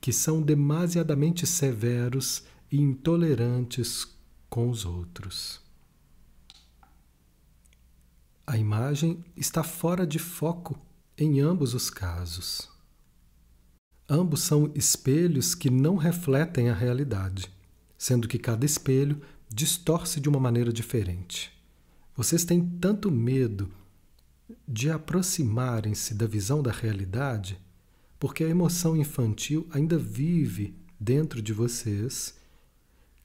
que 0.00 0.12
são 0.12 0.42
demasiadamente 0.42 1.46
severos 1.46 2.42
e 2.72 2.80
intolerantes 2.80 4.18
com 4.48 4.68
os 4.68 4.84
outros. 4.84 5.59
A 8.50 8.58
imagem 8.58 9.24
está 9.36 9.62
fora 9.62 10.04
de 10.04 10.18
foco 10.18 10.76
em 11.16 11.38
ambos 11.38 11.72
os 11.72 11.88
casos. 11.88 12.68
Ambos 14.08 14.40
são 14.40 14.72
espelhos 14.74 15.54
que 15.54 15.70
não 15.70 15.94
refletem 15.94 16.68
a 16.68 16.74
realidade, 16.74 17.48
sendo 17.96 18.26
que 18.26 18.40
cada 18.40 18.66
espelho 18.66 19.22
distorce 19.48 20.18
de 20.18 20.28
uma 20.28 20.40
maneira 20.40 20.72
diferente. 20.72 21.56
Vocês 22.16 22.44
têm 22.44 22.60
tanto 22.80 23.08
medo 23.08 23.70
de 24.66 24.90
aproximarem-se 24.90 26.12
da 26.14 26.26
visão 26.26 26.60
da 26.60 26.72
realidade 26.72 27.56
porque 28.18 28.42
a 28.42 28.48
emoção 28.48 28.96
infantil 28.96 29.68
ainda 29.70 29.96
vive 29.96 30.74
dentro 30.98 31.40
de 31.40 31.52
vocês 31.52 32.34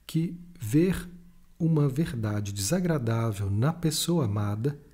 que 0.06 0.38
ver 0.60 1.10
uma 1.58 1.88
verdade 1.88 2.52
desagradável 2.52 3.50
na 3.50 3.72
pessoa 3.72 4.26
amada 4.26 4.85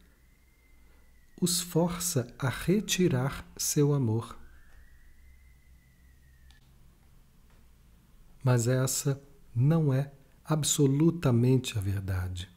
os 1.42 1.60
força 1.60 2.32
a 2.38 2.48
retirar 2.48 3.44
seu 3.56 3.92
amor. 3.92 4.38
Mas 8.44 8.68
essa 8.68 9.20
não 9.52 9.92
é 9.92 10.12
absolutamente 10.44 11.76
a 11.76 11.80
verdade. 11.80 12.48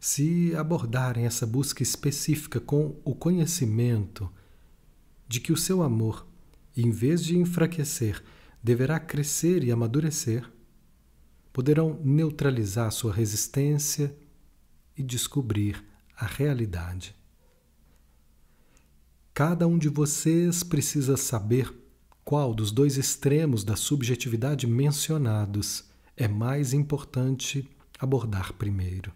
Se 0.00 0.52
abordarem 0.56 1.24
essa 1.24 1.46
busca 1.46 1.84
específica 1.84 2.58
com 2.58 3.00
o 3.04 3.14
conhecimento 3.14 4.28
de 5.28 5.40
que 5.40 5.52
o 5.52 5.56
seu 5.56 5.84
amor, 5.84 6.26
em 6.76 6.90
vez 6.90 7.24
de 7.24 7.38
enfraquecer, 7.38 8.24
deverá 8.60 8.98
crescer 8.98 9.62
e 9.62 9.70
amadurecer, 9.70 10.50
poderão 11.52 12.00
neutralizar 12.02 12.90
sua 12.90 13.12
resistência 13.12 14.12
e 14.96 15.02
descobrir 15.02 15.84
a 16.16 16.26
realidade. 16.26 17.21
Cada 19.34 19.66
um 19.66 19.78
de 19.78 19.88
vocês 19.88 20.62
precisa 20.62 21.16
saber 21.16 21.72
qual 22.22 22.52
dos 22.52 22.70
dois 22.70 22.98
extremos 22.98 23.64
da 23.64 23.76
subjetividade 23.76 24.66
mencionados 24.66 25.84
é 26.14 26.28
mais 26.28 26.74
importante 26.74 27.66
abordar 27.98 28.52
primeiro. 28.52 29.10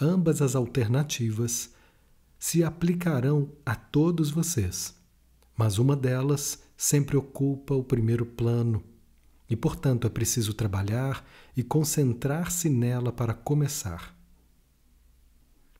Ambas 0.00 0.42
as 0.42 0.56
alternativas 0.56 1.72
se 2.36 2.64
aplicarão 2.64 3.52
a 3.64 3.76
todos 3.76 4.28
vocês, 4.32 4.96
mas 5.56 5.78
uma 5.78 5.94
delas 5.94 6.60
sempre 6.76 7.16
ocupa 7.16 7.74
o 7.74 7.84
primeiro 7.84 8.26
plano 8.26 8.82
e, 9.48 9.54
portanto, 9.54 10.04
é 10.04 10.10
preciso 10.10 10.52
trabalhar 10.52 11.24
e 11.56 11.62
concentrar-se 11.62 12.68
nela 12.68 13.12
para 13.12 13.34
começar. 13.34 14.18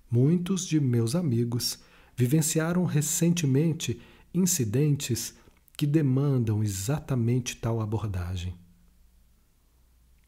Muitos 0.08 0.64
de 0.64 0.78
meus 0.78 1.16
amigos 1.16 1.80
vivenciaram 2.16 2.84
recentemente 2.84 4.00
incidentes 4.34 5.34
que 5.76 5.86
demandam 5.86 6.62
exatamente 6.62 7.56
tal 7.56 7.80
abordagem. 7.80 8.54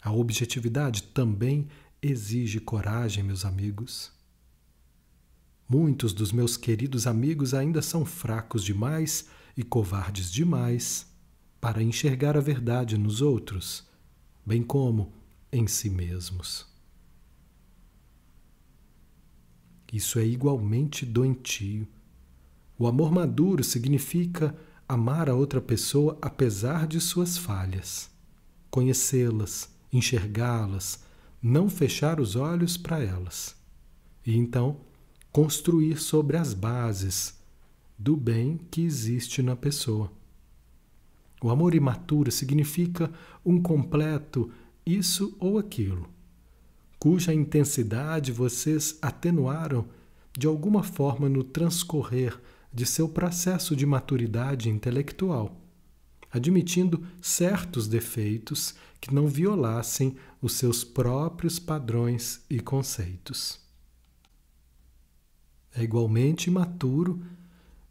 A 0.03 0.13
objetividade 0.13 1.03
também 1.03 1.69
exige 2.03 2.61
coragem, 2.61 3.25
meus 3.25 3.45
amigos. 3.45 4.13
Muitos 5.69 6.13
dos 6.13 6.31
meus 6.31 6.57
queridos 6.57 7.07
amigos 7.07 7.55
ainda 7.55 7.81
são 7.81 8.05
fracos 8.05 8.63
demais 8.63 9.29
e 9.57 9.63
covardes 9.63 10.31
demais 10.31 11.07
para 11.61 11.83
enxergar 11.83 12.37
a 12.37 12.41
verdade 12.41 12.99
nos 12.99 13.23
outros, 13.23 13.89
bem 14.45 14.63
como 14.63 15.15
em 15.51 15.67
si 15.67 15.89
mesmos. 15.89 16.74
Isso 19.95 20.19
é 20.19 20.27
igualmente 20.27 21.07
doentio. 21.07 21.87
O 22.77 22.89
amor 22.89 23.13
maduro 23.13 23.63
significa 23.63 24.53
amar 24.89 25.31
a 25.31 25.37
outra 25.37 25.61
pessoa 25.61 26.19
apesar 26.21 26.89
de 26.89 27.01
suas 27.01 27.39
falhas, 27.39 28.11
conhecê-las, 28.73 29.71
enxergá-las, 29.93 31.05
não 31.41 31.71
fechar 31.71 32.19
os 32.19 32.35
olhos 32.35 32.77
para 32.77 33.05
elas. 33.05 33.55
E 34.27 34.37
então 34.37 34.81
construir 35.31 36.01
sobre 36.01 36.37
as 36.39 36.53
bases 36.53 37.39
do 37.97 38.17
bem 38.17 38.59
que 38.73 38.81
existe 38.81 39.43
na 39.43 39.55
pessoa. 39.55 40.11
O 41.41 41.51
amor 41.51 41.73
imaturo 41.73 42.33
significa 42.33 43.13
um 43.47 43.63
completo 43.63 44.51
isso 44.85 45.37
ou 45.39 45.57
aquilo, 45.57 46.09
cuja 47.05 47.35
intensidade 47.35 48.33
vocês 48.33 48.97
atenuaram 49.03 49.85
de 50.33 50.47
alguma 50.47 50.83
forma 50.83 51.29
no 51.29 51.45
transcorrer 51.45 52.41
de 52.73 52.87
seu 52.87 53.07
processo 53.07 53.77
de 53.77 53.85
maturidade 53.85 54.71
intelectual, 54.71 55.55
admitindo 56.33 57.07
certos 57.21 57.87
defeitos 57.87 58.75
que 59.03 59.13
não 59.13 59.29
violassem 59.29 60.17
os 60.41 60.55
seus 60.55 60.83
próprios 60.83 61.59
padrões 61.59 62.41
e 62.49 62.59
conceitos. 62.59 63.61
É 65.75 65.83
igualmente 65.83 66.49
imaturo 66.49 67.23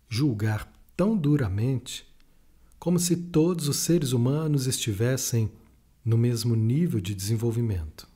julgar 0.09 0.74
tão 0.97 1.16
duramente 1.16 2.03
como 2.80 2.97
se 2.97 3.16
todos 3.16 3.68
os 3.68 3.78
seres 3.78 4.11
humanos 4.11 4.66
estivessem 4.66 5.51
no 6.03 6.18
mesmo 6.18 6.55
nível 6.55 6.99
de 6.99 7.14
desenvolvimento. 7.14 8.11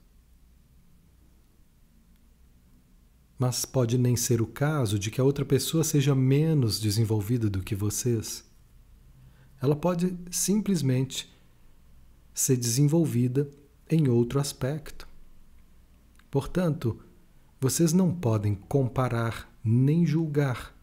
Mas 3.37 3.65
pode 3.65 3.97
nem 3.97 4.15
ser 4.15 4.41
o 4.41 4.47
caso 4.47 4.97
de 4.97 5.11
que 5.11 5.21
a 5.21 5.23
outra 5.23 5.45
pessoa 5.45 5.83
seja 5.83 6.15
menos 6.15 6.79
desenvolvida 6.79 7.49
do 7.49 7.61
que 7.61 7.75
vocês. 7.75 8.43
Ela 9.61 9.75
pode 9.75 10.17
simplesmente 10.31 11.31
ser 12.33 12.57
desenvolvida 12.57 13.49
em 13.89 14.07
outro 14.07 14.39
aspecto. 14.39 15.07
Portanto, 16.31 16.99
vocês 17.59 17.93
não 17.93 18.13
podem 18.13 18.55
comparar 18.55 19.51
nem 19.63 20.05
julgar, 20.05 20.75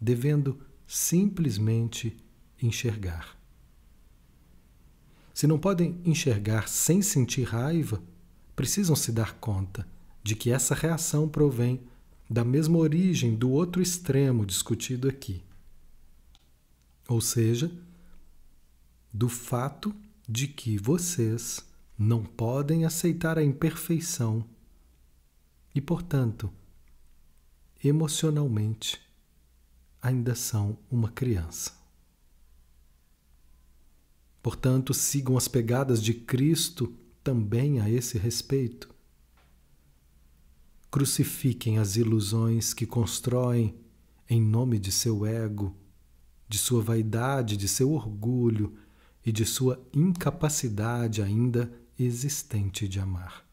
devendo 0.00 0.58
simplesmente 0.86 2.16
enxergar. 2.60 3.38
Se 5.32 5.46
não 5.46 5.58
podem 5.58 6.00
enxergar 6.04 6.68
sem 6.68 7.02
sentir 7.02 7.44
raiva, 7.44 8.02
precisam 8.54 8.94
se 8.94 9.10
dar 9.10 9.34
conta 9.34 9.93
de 10.24 10.34
que 10.34 10.50
essa 10.50 10.74
reação 10.74 11.28
provém 11.28 11.82
da 12.28 12.42
mesma 12.42 12.78
origem 12.78 13.36
do 13.36 13.50
outro 13.50 13.82
extremo 13.82 14.46
discutido 14.46 15.06
aqui. 15.06 15.44
Ou 17.06 17.20
seja, 17.20 17.70
do 19.12 19.28
fato 19.28 19.94
de 20.26 20.48
que 20.48 20.78
vocês 20.78 21.62
não 21.98 22.24
podem 22.24 22.86
aceitar 22.86 23.38
a 23.38 23.44
imperfeição 23.44 24.44
e, 25.74 25.80
portanto, 25.80 26.50
emocionalmente, 27.84 29.00
ainda 30.00 30.34
são 30.34 30.78
uma 30.90 31.10
criança. 31.10 31.72
Portanto, 34.42 34.94
sigam 34.94 35.36
as 35.36 35.48
pegadas 35.48 36.02
de 36.02 36.14
Cristo 36.14 36.94
também 37.22 37.80
a 37.80 37.90
esse 37.90 38.16
respeito. 38.16 38.93
Crucifiquem 40.94 41.78
as 41.78 41.96
ilusões 41.96 42.72
que 42.72 42.86
constroem 42.86 43.74
em 44.30 44.40
nome 44.40 44.78
de 44.78 44.92
seu 44.92 45.26
ego, 45.26 45.76
de 46.48 46.56
sua 46.56 46.80
vaidade, 46.80 47.56
de 47.56 47.66
seu 47.66 47.90
orgulho 47.90 48.78
e 49.26 49.32
de 49.32 49.44
sua 49.44 49.84
incapacidade 49.92 51.20
ainda 51.20 51.68
existente 51.98 52.86
de 52.86 53.00
amar. 53.00 53.44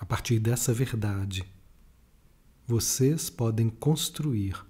A 0.00 0.04
partir 0.04 0.40
dessa 0.40 0.74
verdade, 0.74 1.44
vocês 2.66 3.30
podem 3.30 3.70
construir 3.70 4.66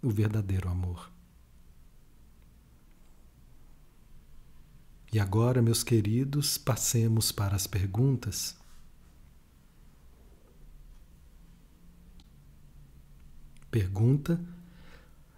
o 0.00 0.08
verdadeiro 0.08 0.68
amor. 0.68 1.10
E 5.12 5.18
agora, 5.18 5.62
meus 5.62 5.82
queridos, 5.82 6.58
passemos 6.58 7.32
para 7.32 7.56
as 7.56 7.66
perguntas. 7.66 8.56
Pergunta. 13.70 14.38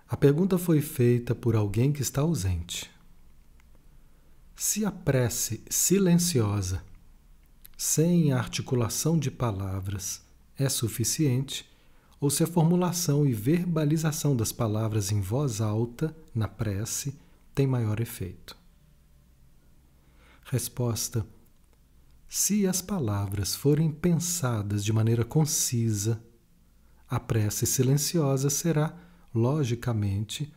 A 0.09 0.17
pergunta 0.17 0.59
foi 0.59 0.81
feita 0.81 1.35
por 1.35 1.55
alguém 1.55 1.93
que 1.93 2.03
está 2.03 2.21
ausente. 2.23 2.91
Se 4.57 4.85
a 4.85 4.91
prece 4.91 5.63
silenciosa, 5.71 6.83
sem 7.77 8.33
articulação 8.33 9.19
de 9.19 9.31
palavras, 9.31 10.21
é 10.59 10.69
suficiente, 10.69 11.65
ou 12.21 12.29
se 12.29 12.43
a 12.43 12.47
formulação 12.47 13.27
e 13.27 13.33
verbalização 13.33 14.37
das 14.37 14.53
palavras 14.53 15.11
em 15.11 15.21
voz 15.21 15.61
alta 15.61 16.15
na 16.35 16.47
prece 16.47 17.15
tem 17.55 17.67
maior 17.67 18.01
efeito. 18.01 18.60
Resposta: 20.51 21.25
Se 22.29 22.67
as 22.67 22.83
palavras 22.83 23.55
forem 23.55 23.89
pensadas 23.89 24.85
de 24.85 24.93
maneira 24.93 25.25
concisa, 25.25 26.21
a 27.09 27.21
prece 27.21 27.65
silenciosa 27.65 28.51
será, 28.51 28.99
logicamente, 29.33 30.53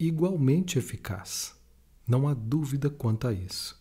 igualmente 0.00 0.80
eficaz. 0.80 1.54
Não 2.08 2.26
há 2.26 2.34
dúvida 2.34 2.90
quanto 2.90 3.28
a 3.28 3.32
isso. 3.32 3.80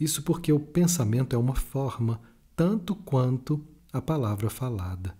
Isso 0.00 0.22
porque 0.22 0.50
o 0.50 0.58
pensamento 0.58 1.36
é 1.36 1.38
uma 1.38 1.54
forma 1.54 2.18
tanto 2.56 2.96
quanto 2.96 3.62
a 3.92 4.00
palavra 4.00 4.48
falada. 4.48 5.14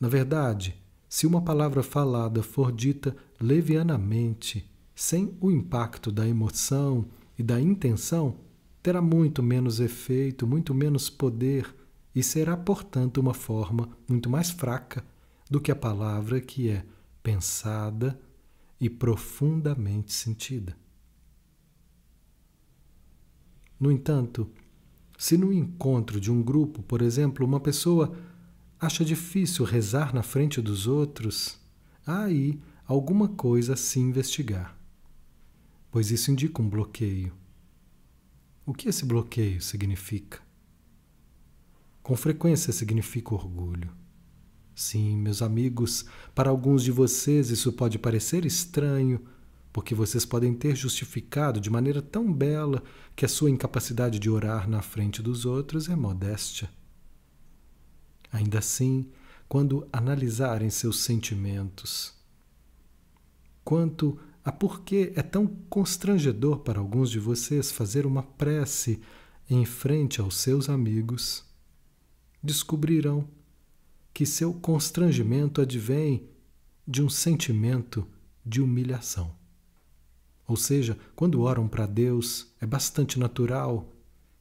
Na 0.00 0.08
verdade, 0.08 0.76
se 1.08 1.24
uma 1.24 1.40
palavra 1.40 1.84
falada 1.84 2.42
for 2.42 2.72
dita 2.72 3.16
levianamente, 3.40 4.68
sem 4.92 5.38
o 5.40 5.52
impacto 5.52 6.10
da 6.10 6.26
emoção 6.26 7.08
e 7.38 7.42
da 7.42 7.60
intenção, 7.60 8.38
terá 8.82 9.02
muito 9.02 9.42
menos 9.42 9.80
efeito, 9.80 10.46
muito 10.46 10.74
menos 10.74 11.10
poder 11.10 11.74
e 12.14 12.22
será, 12.22 12.56
portanto, 12.56 13.18
uma 13.18 13.34
forma 13.34 13.88
muito 14.08 14.30
mais 14.30 14.50
fraca 14.50 15.04
do 15.50 15.60
que 15.60 15.70
a 15.70 15.76
palavra 15.76 16.40
que 16.40 16.68
é 16.70 16.84
pensada 17.22 18.18
e 18.80 18.88
profundamente 18.88 20.12
sentida. 20.12 20.76
No 23.78 23.92
entanto, 23.92 24.48
se 25.18 25.36
no 25.36 25.52
encontro 25.52 26.20
de 26.20 26.30
um 26.30 26.42
grupo, 26.42 26.82
por 26.82 27.02
exemplo, 27.02 27.44
uma 27.44 27.60
pessoa 27.60 28.16
acha 28.78 29.04
difícil 29.04 29.64
rezar 29.64 30.14
na 30.14 30.22
frente 30.22 30.60
dos 30.60 30.86
outros, 30.86 31.58
há 32.06 32.24
aí 32.24 32.60
alguma 32.86 33.28
coisa 33.28 33.74
a 33.74 33.76
se 33.76 33.98
investigar, 33.98 34.75
pois 35.96 36.10
isso 36.10 36.30
indica 36.30 36.60
um 36.60 36.68
bloqueio. 36.68 37.32
O 38.66 38.74
que 38.74 38.86
esse 38.86 39.02
bloqueio 39.02 39.62
significa? 39.62 40.40
Com 42.02 42.14
frequência 42.14 42.70
significa 42.70 43.34
orgulho. 43.34 43.90
Sim, 44.74 45.16
meus 45.16 45.40
amigos, 45.40 46.04
para 46.34 46.50
alguns 46.50 46.84
de 46.84 46.92
vocês 46.92 47.48
isso 47.48 47.72
pode 47.72 47.98
parecer 47.98 48.44
estranho, 48.44 49.24
porque 49.72 49.94
vocês 49.94 50.26
podem 50.26 50.52
ter 50.52 50.76
justificado 50.76 51.58
de 51.58 51.70
maneira 51.70 52.02
tão 52.02 52.30
bela 52.30 52.82
que 53.16 53.24
a 53.24 53.28
sua 53.28 53.48
incapacidade 53.48 54.18
de 54.18 54.28
orar 54.28 54.68
na 54.68 54.82
frente 54.82 55.22
dos 55.22 55.46
outros 55.46 55.88
é 55.88 55.96
modéstia. 55.96 56.68
Ainda 58.30 58.58
assim, 58.58 59.08
quando 59.48 59.88
analisarem 59.90 60.68
seus 60.68 61.00
sentimentos, 61.00 62.12
quanto 63.64 64.20
a 64.46 64.52
por 64.52 64.82
que 64.82 65.12
é 65.16 65.22
tão 65.22 65.44
constrangedor 65.68 66.60
para 66.60 66.78
alguns 66.78 67.10
de 67.10 67.18
vocês 67.18 67.72
fazer 67.72 68.06
uma 68.06 68.22
prece 68.22 69.00
em 69.50 69.64
frente 69.64 70.20
aos 70.20 70.36
seus 70.36 70.68
amigos, 70.68 71.44
descobrirão 72.40 73.26
que 74.14 74.24
seu 74.24 74.54
constrangimento 74.54 75.60
advém 75.60 76.28
de 76.86 77.02
um 77.02 77.08
sentimento 77.08 78.06
de 78.44 78.62
humilhação. 78.62 79.34
Ou 80.46 80.56
seja, 80.56 80.96
quando 81.16 81.40
oram 81.40 81.66
para 81.66 81.84
Deus, 81.84 82.54
é 82.60 82.66
bastante 82.66 83.18
natural 83.18 83.92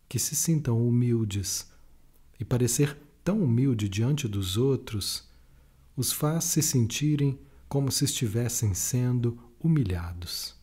que 0.07 0.19
se 0.19 0.35
sintam 0.35 0.87
humildes. 0.87 1.67
E 2.39 2.45
parecer 2.45 2.95
tão 3.23 3.43
humilde 3.43 3.89
diante 3.89 4.27
dos 4.27 4.55
outros 4.55 5.27
os 5.97 6.11
faz 6.11 6.43
se 6.43 6.61
sentirem 6.61 7.39
como 7.67 7.91
se 7.91 8.05
estivessem 8.05 8.75
sendo 8.75 9.39
humilhados. 9.65 10.55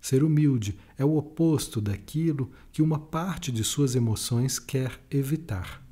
Ser 0.00 0.22
humilde 0.22 0.78
é 0.98 1.04
o 1.04 1.16
oposto 1.16 1.80
daquilo 1.80 2.52
que 2.70 2.82
uma 2.82 2.98
parte 2.98 3.50
de 3.50 3.64
suas 3.64 3.94
emoções 3.94 4.58
quer 4.58 5.00
evitar. 5.10 5.82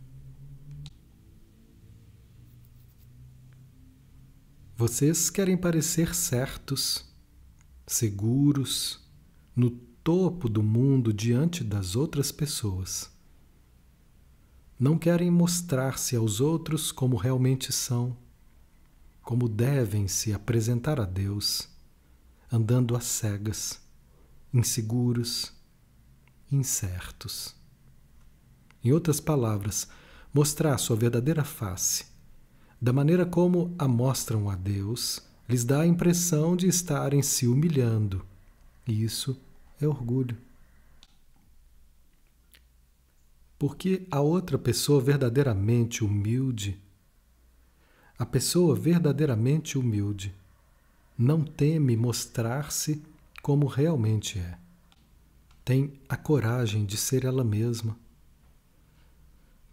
Vocês 4.76 5.30
querem 5.30 5.56
parecer 5.56 6.14
certos, 6.14 7.08
seguros, 7.86 9.00
no 9.54 9.70
topo 9.70 10.48
do 10.48 10.62
mundo 10.62 11.12
diante 11.12 11.62
das 11.62 11.94
outras 11.94 12.32
pessoas. 12.32 13.10
Não 14.78 14.98
querem 14.98 15.30
mostrar-se 15.30 16.16
aos 16.16 16.40
outros 16.40 16.90
como 16.90 17.16
realmente 17.16 17.72
são, 17.72 18.16
como 19.32 19.48
devem 19.48 20.06
se 20.08 20.30
apresentar 20.34 21.00
a 21.00 21.06
Deus, 21.06 21.66
andando 22.52 22.94
às 22.94 23.04
cegas, 23.04 23.80
inseguros, 24.52 25.50
incertos. 26.50 27.56
Em 28.84 28.92
outras 28.92 29.20
palavras, 29.20 29.88
mostrar 30.34 30.76
sua 30.76 30.96
verdadeira 30.96 31.42
face 31.44 32.04
da 32.78 32.92
maneira 32.92 33.24
como 33.24 33.74
a 33.78 33.88
mostram 33.88 34.50
a 34.50 34.54
Deus, 34.54 35.22
lhes 35.48 35.64
dá 35.64 35.80
a 35.80 35.86
impressão 35.86 36.54
de 36.54 36.68
estarem 36.68 37.22
se 37.22 37.46
humilhando. 37.46 38.22
E 38.86 39.02
isso 39.02 39.40
é 39.80 39.88
orgulho. 39.88 40.36
Porque 43.58 44.06
a 44.10 44.20
outra 44.20 44.58
pessoa 44.58 45.00
verdadeiramente 45.00 46.04
humilde, 46.04 46.81
a 48.18 48.26
pessoa 48.26 48.74
verdadeiramente 48.74 49.78
humilde, 49.78 50.34
não 51.16 51.42
teme 51.42 51.96
mostrar-se 51.96 53.02
como 53.42 53.66
realmente 53.66 54.38
é. 54.38 54.58
Tem 55.64 55.92
a 56.08 56.16
coragem 56.16 56.84
de 56.84 56.96
ser 56.96 57.24
ela 57.24 57.44
mesma 57.44 57.96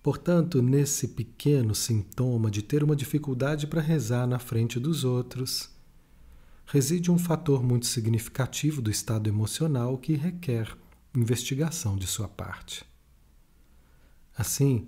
Portanto, 0.01 0.61
nesse 0.61 1.09
pequeno 1.09 1.75
sintoma 1.75 2.49
de 2.49 2.61
ter 2.61 2.83
uma 2.83 2.95
dificuldade 2.95 3.67
para 3.67 3.81
rezar 3.81 4.25
na 4.25 4.39
frente 4.39 4.79
dos 4.79 5.03
outros, 5.03 5.69
reside 6.65 7.11
um 7.11 7.17
fator 7.17 7.61
muito 7.61 7.85
significativo 7.85 8.81
do 8.81 8.89
estado 8.89 9.27
emocional 9.27 9.97
que 9.97 10.13
requer 10.13 10.75
investigação 11.13 11.97
de 11.97 12.07
sua 12.07 12.29
parte. 12.29 12.85
Assim, 14.37 14.87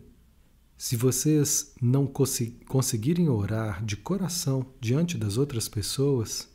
se 0.82 0.96
vocês 0.96 1.76
não 1.80 2.08
cons 2.08 2.42
conseguirem 2.68 3.30
orar 3.30 3.86
de 3.86 3.96
coração 3.96 4.66
diante 4.80 5.16
das 5.16 5.38
outras 5.38 5.70
pessoas, 5.70 6.50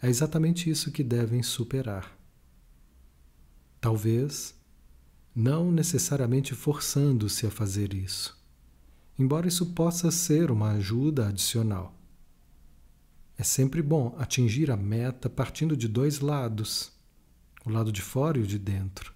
é 0.00 0.08
exatamente 0.08 0.70
isso 0.70 0.90
que 0.90 1.04
devem 1.04 1.42
superar. 1.42 2.18
Talvez 3.78 4.54
não 5.34 5.70
necessariamente 5.70 6.54
forçando-se 6.54 7.46
a 7.46 7.50
fazer 7.50 7.92
isso, 7.92 8.42
embora 9.18 9.46
isso 9.46 9.74
possa 9.74 10.10
ser 10.10 10.50
uma 10.50 10.70
ajuda 10.70 11.28
adicional. 11.28 11.94
É 13.36 13.42
sempre 13.42 13.82
bom 13.82 14.16
atingir 14.18 14.70
a 14.70 14.78
meta 14.78 15.28
partindo 15.28 15.76
de 15.76 15.88
dois 15.88 16.20
lados, 16.20 16.90
o 17.66 17.70
lado 17.70 17.92
de 17.92 18.00
fora 18.00 18.38
e 18.38 18.42
o 18.42 18.46
de 18.46 18.58
dentro. 18.58 19.12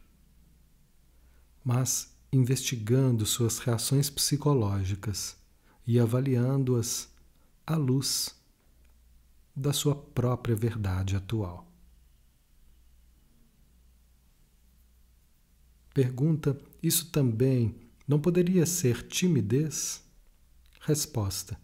Mas 1.64 2.13
investigando 2.36 3.24
suas 3.24 3.58
reações 3.58 4.10
psicológicas 4.10 5.36
e 5.86 5.98
avaliando-as 6.00 7.08
à 7.66 7.76
luz 7.76 8.34
da 9.54 9.72
sua 9.72 9.94
própria 9.94 10.56
verdade 10.56 11.16
atual. 11.16 11.66
Pergunta: 15.92 16.58
Isso 16.82 17.10
também 17.10 17.76
não 18.06 18.18
poderia 18.18 18.66
ser 18.66 19.06
timidez? 19.06 20.02
Resposta: 20.80 21.58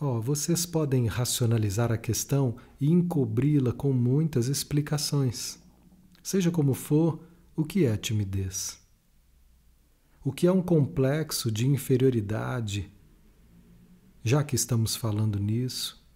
Oh, 0.00 0.20
vocês 0.20 0.66
podem 0.66 1.06
racionalizar 1.06 1.90
a 1.90 1.98
questão 1.98 2.56
e 2.80 2.90
encobri-la 2.90 3.72
com 3.72 3.92
muitas 3.92 4.46
explicações. 4.46 5.58
Seja 6.22 6.50
como 6.50 6.74
for, 6.74 7.24
o 7.56 7.64
que 7.64 7.84
é 7.84 7.96
timidez? 7.96 8.77
O 10.28 10.30
que 10.30 10.46
é 10.46 10.52
um 10.52 10.60
complexo 10.60 11.50
de 11.50 11.66
inferioridade? 11.66 12.92
Já 14.22 14.44
que 14.44 14.54
estamos 14.54 14.94
falando 14.94 15.40
nisso, 15.40 16.06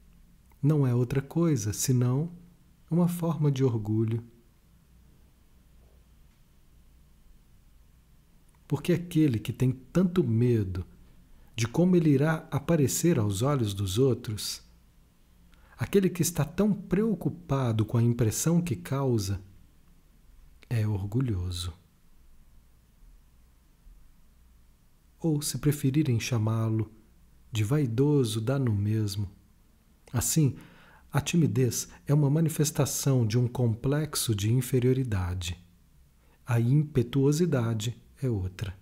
não 0.63 0.87
é 0.87 0.95
outra 0.95 1.23
coisa 1.23 1.73
senão 1.73 2.31
uma 2.91 3.09
forma 3.09 3.51
de 3.51 3.65
orgulho. 3.65 4.23
Porque 8.69 8.93
aquele 8.93 9.39
que 9.39 9.51
tem 9.51 9.73
tanto 9.73 10.23
medo 10.23 10.85
de 11.57 11.67
como 11.67 11.97
ele 11.97 12.11
irá 12.11 12.47
aparecer 12.51 13.19
aos 13.19 13.41
olhos 13.41 13.73
dos 13.73 13.97
outros, 13.97 14.63
aquele 15.79 16.11
que 16.11 16.21
está 16.21 16.45
tão 16.45 16.75
preocupado 16.75 17.87
com 17.87 17.97
a 17.97 18.03
impressão 18.03 18.61
que 18.61 18.77
causa, 18.77 19.41
é 20.69 20.87
orgulhoso. 20.87 21.73
Ou, 25.23 25.41
se 25.41 25.57
preferirem 25.59 26.19
chamá-lo, 26.19 26.91
de 27.51 27.63
vaidoso 27.63 28.41
dá 28.41 28.59
no 28.59 28.75
mesmo. 28.75 29.31
Assim, 30.13 30.57
a 31.13 31.21
timidez 31.21 31.89
é 32.07 32.13
uma 32.13 32.29
manifestação 32.29 33.25
de 33.25 33.39
um 33.39 33.47
complexo 33.47 34.35
de 34.35 34.53
inferioridade. 34.53 35.57
A 36.45 36.59
impetuosidade 36.59 37.97
é 38.21 38.29
outra. 38.29 38.77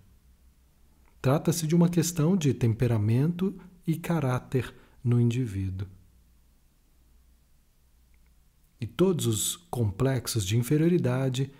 Trata-se 1.21 1.67
de 1.67 1.75
uma 1.75 1.89
questão 1.89 2.35
de 2.35 2.53
temperamento 2.53 3.55
e 3.85 3.95
caráter 3.95 4.73
no 5.03 5.21
indivíduo. 5.21 5.87
E 8.79 8.87
todos 8.87 9.27
os 9.27 9.55
complexos 9.55 10.43
de 10.43 10.57
inferioridade 10.57 11.51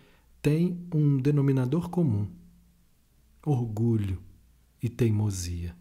têm 0.42 0.88
um 0.92 1.18
denominador 1.18 1.90
comum: 1.90 2.28
orgulho 3.46 4.31
e 4.82 4.90
teimosia. 4.90 5.76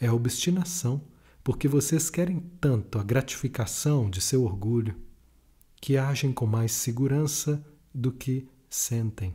É 0.00 0.10
obstinação, 0.10 1.02
porque 1.42 1.68
vocês 1.68 2.10
querem 2.10 2.40
tanto 2.60 2.98
a 2.98 3.02
gratificação 3.02 4.10
de 4.10 4.20
seu 4.20 4.44
orgulho 4.44 4.96
que 5.80 5.96
agem 5.96 6.32
com 6.32 6.46
mais 6.46 6.72
segurança 6.72 7.64
do 7.94 8.10
que 8.10 8.48
sentem. 8.68 9.34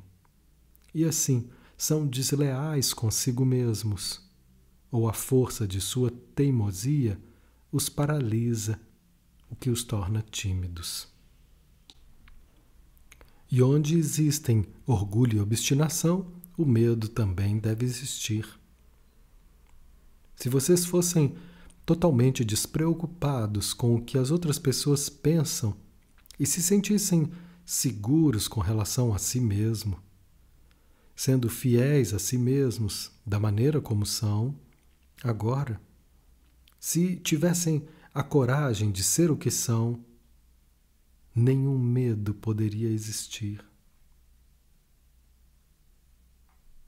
E 0.94 1.06
assim 1.06 1.50
são 1.78 2.06
desleais 2.06 2.94
consigo 2.94 3.46
mesmos, 3.46 4.30
ou 4.92 5.08
a 5.08 5.14
força 5.14 5.68
de 5.68 5.80
sua 5.80 6.12
teimosia 6.36 7.20
os 7.72 7.88
paralisa, 7.88 8.80
o 9.50 9.56
que 9.56 9.70
os 9.70 9.84
torna 9.84 10.22
tímidos. 10.30 11.08
E 13.50 13.62
onde 13.62 13.98
existem 13.98 14.66
orgulho 14.86 15.38
e 15.38 15.42
obstinação, 15.42 16.32
o 16.62 16.66
medo 16.66 17.08
também 17.08 17.58
deve 17.58 17.86
existir. 17.86 18.48
Se 20.36 20.50
vocês 20.50 20.86
fossem 20.86 21.36
totalmente 21.86 22.44
despreocupados 22.46 23.74
com 23.74 23.96
o 23.96 24.02
que 24.02 24.18
as 24.18 24.32
outras 24.32 24.58
pessoas 24.58 25.10
pensam 25.10 25.76
e 26.40 26.46
se 26.46 26.62
sentissem 26.62 27.32
seguros 27.66 28.48
com 28.48 28.60
relação 28.60 29.14
a 29.14 29.18
si 29.18 29.40
mesmo, 29.40 30.00
sendo 31.16 31.50
fiéis 31.50 32.14
a 32.14 32.20
si 32.20 32.38
mesmos 32.38 33.12
da 33.26 33.40
maneira 33.40 33.80
como 33.80 34.06
são, 34.06 34.56
agora, 35.24 35.80
se 36.80 37.16
tivessem 37.18 37.88
a 38.14 38.24
coragem 38.24 38.92
de 38.92 39.04
ser 39.04 39.30
o 39.30 39.38
que 39.38 39.52
são, 39.52 40.04
nenhum 41.36 41.78
medo 41.78 42.34
poderia 42.34 42.90
existir. 42.90 43.71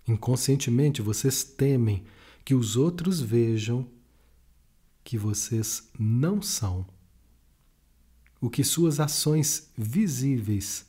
Inconscientemente 0.08 1.01
vocês 1.01 1.43
temem 1.43 2.04
que 2.43 2.54
os 2.54 2.76
outros 2.76 3.22
vejam 3.22 3.88
que 5.04 5.18
vocês 5.18 5.89
não 5.97 6.41
são 6.41 6.86
o 8.43 8.49
que 8.49 8.62
suas 8.62 8.99
ações 8.99 9.72
visíveis 9.78 10.86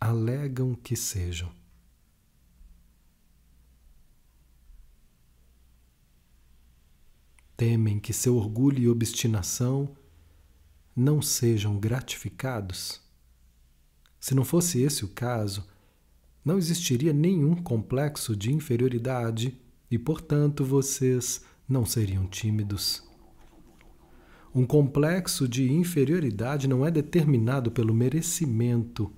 alegam 0.00 0.72
que 0.72 0.94
sejam. 0.94 1.52
Temem 7.56 7.98
que 7.98 8.12
seu 8.12 8.36
orgulho 8.36 8.78
e 8.78 8.88
obstinação 8.88 9.96
não 10.94 11.20
sejam 11.20 11.76
gratificados? 11.78 13.00
Se 14.20 14.32
não 14.32 14.44
fosse 14.44 14.80
esse 14.80 15.04
o 15.04 15.08
caso, 15.08 15.66
não 16.44 16.58
existiria 16.58 17.12
nenhum 17.12 17.54
complexo 17.54 18.36
de 18.36 18.52
inferioridade 18.52 19.58
e, 19.90 19.98
portanto, 19.98 20.64
vocês 20.64 21.44
não 21.68 21.86
seriam 21.86 22.26
tímidos. 22.26 23.02
Um 24.54 24.66
complexo 24.66 25.48
de 25.48 25.72
inferioridade 25.72 26.68
não 26.68 26.86
é 26.86 26.90
determinado 26.90 27.70
pelo 27.70 27.94
merecimento 27.94 29.10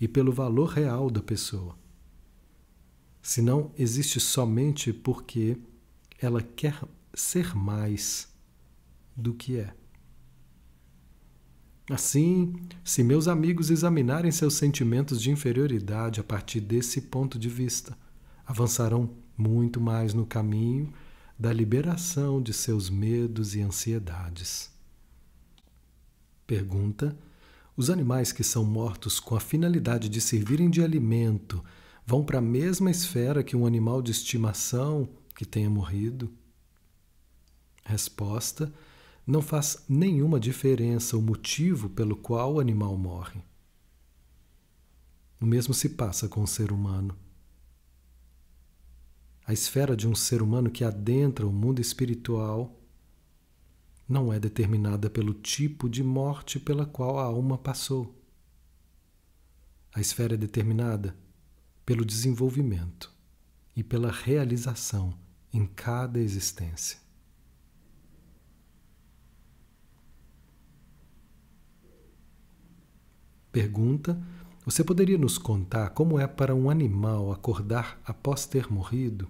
e 0.00 0.08
pelo 0.08 0.32
valor 0.32 0.68
real 0.70 1.10
da 1.10 1.22
pessoa. 1.22 1.76
Senão 3.20 3.72
existe 3.76 4.18
somente 4.18 4.92
porque 4.92 5.56
ela 6.18 6.40
quer 6.42 6.80
ser 7.14 7.54
mais 7.54 8.32
do 9.14 9.34
que 9.34 9.58
é. 9.58 9.74
Assim, 11.92 12.54
se 12.82 13.04
meus 13.04 13.28
amigos 13.28 13.68
examinarem 13.68 14.32
seus 14.32 14.54
sentimentos 14.54 15.20
de 15.20 15.30
inferioridade 15.30 16.20
a 16.20 16.24
partir 16.24 16.58
desse 16.58 17.02
ponto 17.02 17.38
de 17.38 17.50
vista, 17.50 17.94
avançarão 18.46 19.10
muito 19.36 19.78
mais 19.78 20.14
no 20.14 20.24
caminho 20.24 20.90
da 21.38 21.52
liberação 21.52 22.40
de 22.40 22.54
seus 22.54 22.88
medos 22.88 23.54
e 23.54 23.60
ansiedades. 23.60 24.70
Pergunta: 26.46 27.14
Os 27.76 27.90
animais 27.90 28.32
que 28.32 28.42
são 28.42 28.64
mortos 28.64 29.20
com 29.20 29.36
a 29.36 29.40
finalidade 29.40 30.08
de 30.08 30.18
servirem 30.22 30.70
de 30.70 30.82
alimento 30.82 31.62
vão 32.06 32.24
para 32.24 32.38
a 32.38 32.40
mesma 32.40 32.90
esfera 32.90 33.44
que 33.44 33.54
um 33.54 33.66
animal 33.66 34.00
de 34.00 34.12
estimação 34.12 35.10
que 35.36 35.44
tenha 35.44 35.68
morrido? 35.68 36.32
Resposta: 37.84 38.72
não 39.26 39.40
faz 39.40 39.84
nenhuma 39.88 40.40
diferença 40.40 41.16
o 41.16 41.22
motivo 41.22 41.88
pelo 41.88 42.16
qual 42.16 42.54
o 42.54 42.60
animal 42.60 42.96
morre. 42.96 43.40
O 45.40 45.46
mesmo 45.46 45.74
se 45.74 45.90
passa 45.90 46.28
com 46.28 46.42
o 46.42 46.46
ser 46.46 46.72
humano. 46.72 47.16
A 49.44 49.52
esfera 49.52 49.96
de 49.96 50.06
um 50.06 50.14
ser 50.14 50.40
humano 50.40 50.70
que 50.70 50.84
adentra 50.84 51.46
o 51.46 51.52
mundo 51.52 51.80
espiritual 51.80 52.80
não 54.08 54.32
é 54.32 54.38
determinada 54.38 55.10
pelo 55.10 55.34
tipo 55.34 55.88
de 55.88 56.02
morte 56.02 56.60
pela 56.60 56.86
qual 56.86 57.18
a 57.18 57.24
alma 57.24 57.58
passou. 57.58 58.14
A 59.92 60.00
esfera 60.00 60.34
é 60.34 60.36
determinada 60.36 61.16
pelo 61.84 62.04
desenvolvimento 62.04 63.12
e 63.74 63.82
pela 63.82 64.10
realização 64.10 65.18
em 65.52 65.66
cada 65.66 66.20
existência. 66.20 67.01
Pergunta: 73.52 74.18
Você 74.64 74.82
poderia 74.82 75.18
nos 75.18 75.36
contar 75.36 75.90
como 75.90 76.18
é 76.18 76.26
para 76.26 76.54
um 76.54 76.70
animal 76.70 77.30
acordar 77.30 78.00
após 78.02 78.46
ter 78.46 78.72
morrido? 78.72 79.28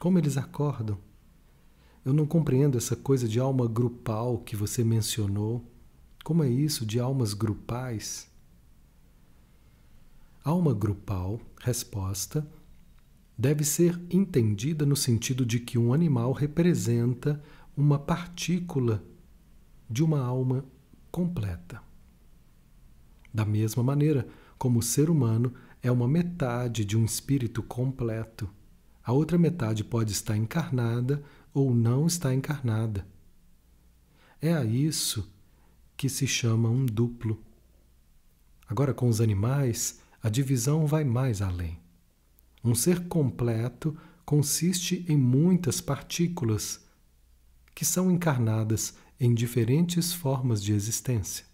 Como 0.00 0.18
eles 0.18 0.36
acordam? 0.36 0.96
Eu 2.04 2.12
não 2.12 2.24
compreendo 2.24 2.78
essa 2.78 2.94
coisa 2.94 3.26
de 3.26 3.40
alma 3.40 3.66
grupal 3.66 4.38
que 4.38 4.54
você 4.54 4.84
mencionou. 4.84 5.68
Como 6.22 6.44
é 6.44 6.48
isso 6.48 6.86
de 6.86 7.00
almas 7.00 7.34
grupais? 7.34 8.30
Alma 10.44 10.72
grupal, 10.72 11.40
resposta, 11.60 12.46
deve 13.36 13.64
ser 13.64 14.00
entendida 14.08 14.86
no 14.86 14.94
sentido 14.94 15.44
de 15.44 15.58
que 15.58 15.76
um 15.76 15.92
animal 15.92 16.30
representa 16.32 17.42
uma 17.76 17.98
partícula 17.98 19.02
de 19.90 20.04
uma 20.04 20.20
alma 20.20 20.64
completa. 21.10 21.85
Da 23.36 23.44
mesma 23.44 23.82
maneira 23.82 24.26
como 24.56 24.78
o 24.78 24.82
ser 24.82 25.10
humano 25.10 25.52
é 25.82 25.92
uma 25.92 26.08
metade 26.08 26.86
de 26.86 26.96
um 26.96 27.04
espírito 27.04 27.62
completo, 27.62 28.48
a 29.04 29.12
outra 29.12 29.36
metade 29.36 29.84
pode 29.84 30.12
estar 30.12 30.38
encarnada 30.38 31.22
ou 31.52 31.74
não 31.74 32.06
está 32.06 32.32
encarnada. 32.32 33.06
É 34.40 34.54
a 34.54 34.64
isso 34.64 35.30
que 35.98 36.08
se 36.08 36.26
chama 36.26 36.70
um 36.70 36.86
duplo. 36.86 37.44
Agora, 38.66 38.94
com 38.94 39.06
os 39.06 39.20
animais, 39.20 40.00
a 40.22 40.30
divisão 40.30 40.86
vai 40.86 41.04
mais 41.04 41.42
além. 41.42 41.78
Um 42.64 42.74
ser 42.74 43.06
completo 43.06 43.94
consiste 44.24 45.04
em 45.06 45.18
muitas 45.18 45.82
partículas 45.82 46.80
que 47.74 47.84
são 47.84 48.10
encarnadas 48.10 48.94
em 49.20 49.34
diferentes 49.34 50.14
formas 50.14 50.62
de 50.62 50.72
existência. 50.72 51.45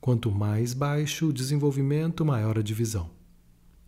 Quanto 0.00 0.30
mais 0.30 0.72
baixo 0.72 1.26
o 1.28 1.32
desenvolvimento, 1.32 2.24
maior 2.24 2.58
a 2.58 2.62
divisão. 2.62 3.10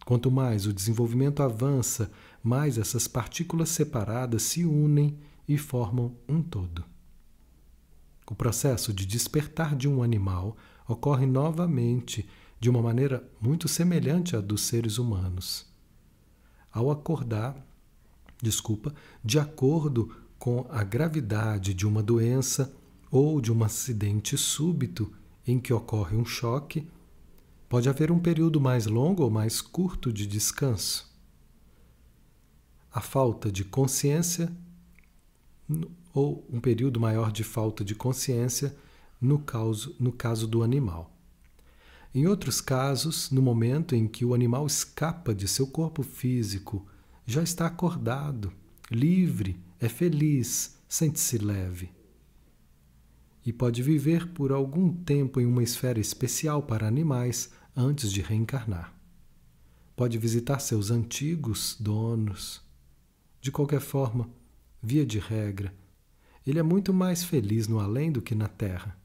Quanto 0.04 0.30
mais 0.30 0.66
o 0.66 0.72
desenvolvimento 0.72 1.42
avança, 1.42 2.10
mais 2.42 2.76
essas 2.76 3.08
partículas 3.08 3.70
separadas 3.70 4.42
se 4.42 4.64
unem 4.64 5.16
e 5.48 5.56
formam 5.56 6.14
um 6.28 6.42
todo. 6.42 6.84
O 8.30 8.34
processo 8.34 8.92
de 8.92 9.06
despertar 9.06 9.74
de 9.74 9.88
um 9.88 10.02
animal 10.02 10.56
ocorre 10.86 11.24
novamente 11.24 12.28
de 12.60 12.68
uma 12.68 12.82
maneira 12.82 13.26
muito 13.40 13.66
semelhante 13.66 14.36
à 14.36 14.40
dos 14.40 14.62
seres 14.62 14.98
humanos. 14.98 15.66
Ao 16.70 16.90
acordar, 16.90 17.56
desculpa, 18.40 18.94
de 19.24 19.38
acordo 19.38 20.14
com 20.38 20.66
a 20.68 20.84
gravidade 20.84 21.72
de 21.72 21.86
uma 21.86 22.02
doença 22.02 22.74
ou 23.10 23.40
de 23.40 23.52
um 23.52 23.64
acidente 23.64 24.36
súbito 24.36 25.12
em 25.46 25.58
que 25.58 25.72
ocorre 25.72 26.16
um 26.16 26.24
choque, 26.24 26.86
pode 27.68 27.88
haver 27.88 28.10
um 28.10 28.18
período 28.18 28.60
mais 28.60 28.86
longo 28.86 29.22
ou 29.22 29.30
mais 29.30 29.60
curto 29.60 30.12
de 30.12 30.26
descanso. 30.26 31.10
A 32.92 33.00
falta 33.00 33.50
de 33.50 33.64
consciência 33.64 34.52
ou 36.12 36.46
um 36.50 36.60
período 36.60 37.00
maior 37.00 37.32
de 37.32 37.42
falta 37.42 37.84
de 37.84 37.94
consciência 37.94 38.76
no 39.20 39.38
caso, 39.38 39.96
no 39.98 40.12
caso 40.12 40.46
do 40.46 40.62
animal. 40.62 41.10
Em 42.14 42.26
outros 42.26 42.60
casos, 42.60 43.30
no 43.30 43.40
momento 43.40 43.94
em 43.94 44.06
que 44.06 44.24
o 44.24 44.34
animal 44.34 44.66
escapa 44.66 45.34
de 45.34 45.48
seu 45.48 45.66
corpo 45.66 46.02
físico, 46.02 46.86
já 47.24 47.42
está 47.42 47.66
acordado, 47.66 48.52
livre 48.90 49.58
é 49.80 49.88
feliz, 49.88 50.76
sente-se 50.86 51.38
leve. 51.38 51.90
E 53.44 53.52
pode 53.52 53.82
viver 53.82 54.28
por 54.28 54.52
algum 54.52 54.92
tempo 54.92 55.40
em 55.40 55.46
uma 55.46 55.62
esfera 55.62 55.98
especial 55.98 56.62
para 56.62 56.86
animais 56.86 57.50
antes 57.76 58.12
de 58.12 58.22
reencarnar. 58.22 58.94
Pode 59.96 60.16
visitar 60.18 60.60
seus 60.60 60.90
antigos 60.90 61.76
donos. 61.78 62.62
De 63.40 63.50
qualquer 63.50 63.80
forma, 63.80 64.30
via 64.80 65.04
de 65.04 65.18
regra, 65.18 65.74
ele 66.46 66.58
é 66.58 66.62
muito 66.62 66.92
mais 66.92 67.24
feliz 67.24 67.68
no 67.68 67.78
além 67.78 68.10
do 68.10 68.22
que 68.22 68.34
na 68.34 68.48
terra. 68.48 68.96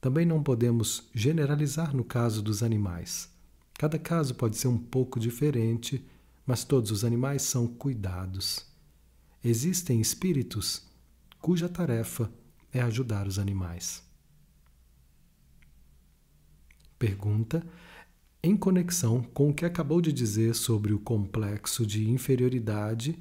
Também 0.00 0.26
não 0.26 0.42
podemos 0.42 1.08
generalizar 1.14 1.96
no 1.96 2.04
caso 2.04 2.42
dos 2.42 2.62
animais. 2.62 3.30
Cada 3.74 3.98
caso 3.98 4.34
pode 4.34 4.56
ser 4.56 4.68
um 4.68 4.78
pouco 4.78 5.18
diferente, 5.18 6.04
mas 6.46 6.64
todos 6.64 6.90
os 6.90 7.04
animais 7.04 7.42
são 7.42 7.66
cuidados. 7.66 8.66
Existem 9.42 10.00
espíritos 10.00 10.86
cuja 11.40 11.68
tarefa 11.68 12.30
é 12.74 12.82
ajudar 12.82 13.26
os 13.26 13.38
animais. 13.38 14.02
Pergunta 16.98 17.64
em 18.42 18.56
conexão 18.56 19.22
com 19.22 19.48
o 19.48 19.54
que 19.54 19.64
acabou 19.64 20.02
de 20.02 20.12
dizer 20.12 20.54
sobre 20.54 20.92
o 20.92 20.98
complexo 20.98 21.86
de 21.86 22.10
inferioridade. 22.10 23.18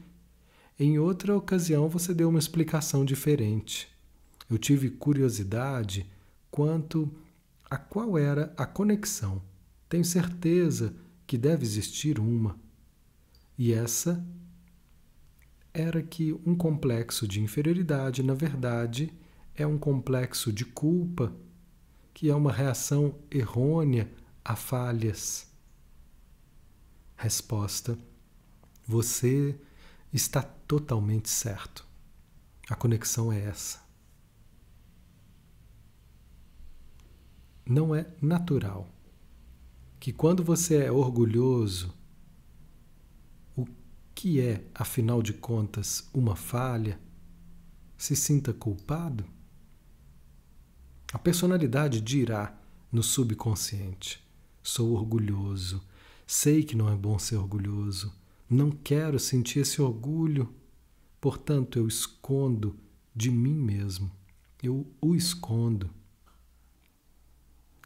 Em 0.77 0.99
outra 0.99 1.37
ocasião 1.37 1.87
você 1.87 2.13
deu 2.13 2.27
uma 2.27 2.39
explicação 2.39 3.05
diferente. 3.05 3.87
Eu 4.49 4.57
tive 4.57 4.89
curiosidade 4.89 6.05
quanto 6.51 7.09
a 7.69 7.77
qual 7.77 8.17
era 8.17 8.53
a 8.57 8.65
conexão. 8.65 9.41
Tenho 9.87 10.03
certeza 10.03 10.93
que 11.25 11.37
deve 11.37 11.63
existir 11.63 12.19
uma. 12.19 12.59
E 13.57 13.71
essa 13.71 14.25
era 15.73 16.03
que 16.03 16.33
um 16.45 16.55
complexo 16.55 17.27
de 17.27 17.41
inferioridade, 17.41 18.21
na 18.21 18.33
verdade, 18.33 19.13
é 19.55 19.65
um 19.65 19.77
complexo 19.77 20.51
de 20.51 20.65
culpa, 20.65 21.33
que 22.13 22.29
é 22.29 22.35
uma 22.35 22.51
reação 22.51 23.15
errônea 23.29 24.11
a 24.43 24.55
falhas. 24.55 25.51
Resposta: 27.15 27.97
Você 28.87 29.59
está 30.11 30.41
totalmente 30.41 31.29
certo. 31.29 31.85
A 32.69 32.75
conexão 32.75 33.31
é 33.31 33.41
essa. 33.45 33.81
Não 37.65 37.95
é 37.95 38.07
natural 38.21 38.89
que 39.99 40.11
quando 40.11 40.43
você 40.43 40.83
é 40.83 40.91
orgulhoso, 40.91 41.93
que 44.13 44.39
é, 44.39 44.65
afinal 44.75 45.21
de 45.21 45.33
contas, 45.33 46.09
uma 46.13 46.35
falha, 46.35 46.99
se 47.97 48.15
sinta 48.15 48.53
culpado? 48.53 49.25
A 51.13 51.19
personalidade 51.19 52.01
dirá 52.01 52.59
no 52.91 53.03
subconsciente: 53.03 54.19
sou 54.63 54.93
orgulhoso, 54.93 55.79
sei 56.25 56.63
que 56.63 56.75
não 56.75 56.91
é 56.91 56.95
bom 56.95 57.19
ser 57.19 57.35
orgulhoso, 57.35 58.11
não 58.49 58.71
quero 58.71 59.19
sentir 59.19 59.59
esse 59.59 59.79
orgulho, 59.79 60.51
portanto 61.21 61.77
eu 61.77 61.87
escondo 61.87 62.75
de 63.15 63.29
mim 63.29 63.53
mesmo, 63.53 64.11
eu 64.61 64.87
o 64.99 65.13
escondo. 65.13 65.87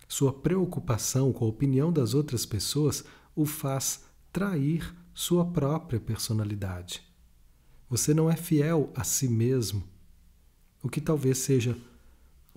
Sua 0.07 0.31
preocupação 0.31 1.33
com 1.33 1.43
a 1.43 1.49
opinião 1.49 1.91
das 1.91 2.13
outras 2.13 2.45
pessoas 2.45 3.03
o 3.35 3.45
faz 3.45 4.05
trair 4.31 4.95
sua 5.13 5.45
própria 5.45 5.99
personalidade. 5.99 7.03
Você 7.89 8.13
não 8.13 8.29
é 8.29 8.37
fiel 8.37 8.89
a 8.95 9.03
si 9.03 9.27
mesmo, 9.27 9.83
o 10.81 10.87
que 10.87 11.01
talvez 11.01 11.39
seja 11.39 11.77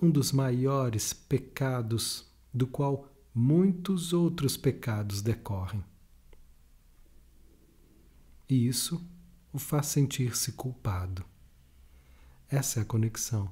um 0.01 0.09
dos 0.09 0.31
maiores 0.31 1.13
pecados 1.13 2.25
do 2.53 2.65
qual 2.65 3.07
muitos 3.33 4.13
outros 4.13 4.57
pecados 4.57 5.21
decorrem. 5.21 5.83
E 8.49 8.67
isso 8.67 9.05
o 9.53 9.59
faz 9.59 9.87
sentir-se 9.87 10.53
culpado. 10.53 11.23
Essa 12.49 12.79
é 12.79 12.83
a 12.83 12.85
conexão. 12.85 13.49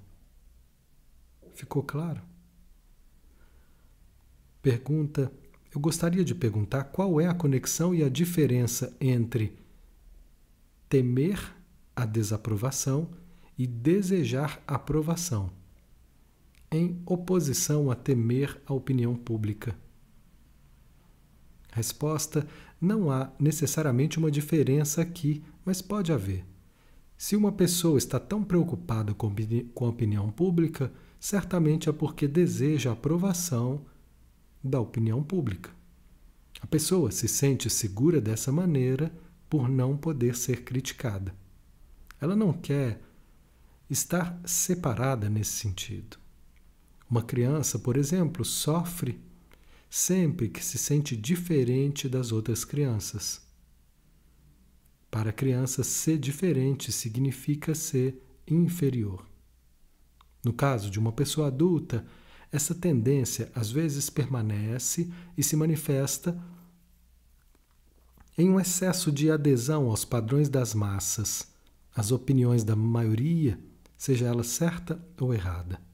Ficou 1.54 1.84
claro? 1.84 2.22
Pergunta 4.62 5.32
eu 5.74 5.80
gostaria 5.80 6.24
de 6.24 6.34
perguntar 6.34 6.86
qual 6.86 7.22
é 7.22 7.28
a 7.28 7.34
conexão 7.34 7.94
e 7.94 8.04
a 8.04 8.10
diferença 8.10 8.96
entre 9.00 9.56
temer 10.88 11.56
a 11.96 12.06
desaprovação 12.06 13.12
e 13.56 13.68
desejar 13.68 14.62
aprovação, 14.66 15.52
em 16.72 17.02
oposição 17.06 17.90
a 17.90 17.96
temer 17.96 18.62
a 18.66 18.74
opinião 18.74 19.16
pública. 19.16 19.76
Resposta: 21.72 22.48
não 22.80 23.12
há 23.12 23.32
necessariamente 23.40 24.18
uma 24.18 24.32
diferença 24.32 25.02
aqui, 25.02 25.44
mas 25.66 25.82
pode 25.82 26.12
haver. 26.12 26.46
Se 27.18 27.36
uma 27.36 27.52
pessoa 27.52 27.98
está 27.98 28.20
tão 28.20 28.44
preocupada 28.44 29.14
com, 29.14 29.28
a 29.28 29.90
opinião 29.90 30.32
pública, 30.32 30.92
certamente 31.20 31.90
é 31.90 31.92
porque 31.92 32.28
deseja 32.28 32.94
aprovação 32.94 33.86
da 34.64 34.80
opinião 34.80 35.22
pública. 35.22 35.70
A 36.62 36.68
pessoa 36.68 37.12
se 37.12 37.28
sente 37.28 37.70
segura 37.70 38.22
dessa 38.22 38.52
maneira 38.52 39.12
por 39.50 39.68
não 39.68 39.98
poder 39.98 40.36
ser 40.36 40.64
criticada. 40.64 41.34
Ela 42.22 42.36
não 42.36 42.54
quer 42.54 43.02
estar 43.90 44.40
separada 44.46 45.30
nesse 45.30 45.52
sentido. 45.52 46.18
Uma 47.10 47.24
criança, 47.24 47.80
por 47.80 47.98
exemplo, 47.98 48.46
sofre 48.46 49.20
sempre 49.90 50.48
que 50.48 50.64
se 50.64 50.78
sente 50.78 51.18
diferente 51.18 52.08
das 52.08 52.32
outras 52.32 52.64
crianças. 52.64 53.42
Para 55.10 55.32
a 55.32 55.34
criança, 55.34 55.84
ser 55.84 56.20
diferente 56.20 56.92
significa 56.92 57.74
ser 57.74 58.22
inferior. 58.48 59.26
No 60.44 60.54
caso 60.54 60.90
de 60.92 61.00
uma 61.00 61.12
pessoa 61.12 61.48
adulta, 61.48 62.06
essa 62.52 62.76
tendência 62.76 63.52
às 63.56 63.72
vezes 63.72 64.10
permanece 64.10 65.12
e 65.36 65.44
se 65.44 65.56
manifesta 65.56 66.40
em 68.38 68.50
um 68.50 68.60
excesso 68.60 69.12
de 69.12 69.30
adesão 69.30 69.90
aos 69.90 70.06
padrões 70.06 70.48
das 70.48 70.74
massas, 70.74 71.52
às 71.94 72.12
opiniões 72.12 72.64
da 72.64 72.76
maioria, 72.76 73.60
seja 73.98 74.28
ela 74.28 74.44
certa 74.44 75.04
ou 75.20 75.34
errada. 75.34 75.89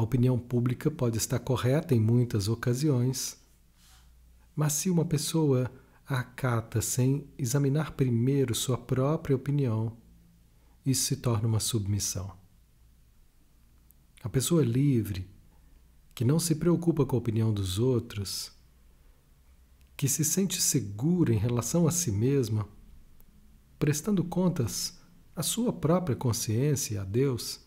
A 0.00 0.02
opinião 0.02 0.38
pública 0.38 0.90
pode 0.90 1.18
estar 1.18 1.38
correta 1.40 1.94
em 1.94 2.00
muitas 2.00 2.48
ocasiões, 2.48 3.38
mas 4.56 4.72
se 4.72 4.88
uma 4.88 5.04
pessoa 5.04 5.70
a 6.08 6.20
acata 6.20 6.80
sem 6.80 7.28
examinar 7.36 7.92
primeiro 7.92 8.54
sua 8.54 8.78
própria 8.78 9.36
opinião, 9.36 9.94
isso 10.86 11.04
se 11.04 11.16
torna 11.16 11.46
uma 11.46 11.60
submissão. 11.60 12.34
A 14.22 14.28
pessoa 14.30 14.64
livre, 14.64 15.28
que 16.14 16.24
não 16.24 16.40
se 16.40 16.54
preocupa 16.54 17.04
com 17.04 17.16
a 17.16 17.18
opinião 17.18 17.52
dos 17.52 17.78
outros, 17.78 18.52
que 19.98 20.08
se 20.08 20.24
sente 20.24 20.62
segura 20.62 21.30
em 21.30 21.38
relação 21.38 21.86
a 21.86 21.90
si 21.90 22.10
mesma, 22.10 22.66
prestando 23.78 24.24
contas 24.24 24.98
à 25.36 25.42
sua 25.42 25.74
própria 25.74 26.16
consciência 26.16 26.94
e 26.94 26.96
a 26.96 27.04
Deus, 27.04 27.60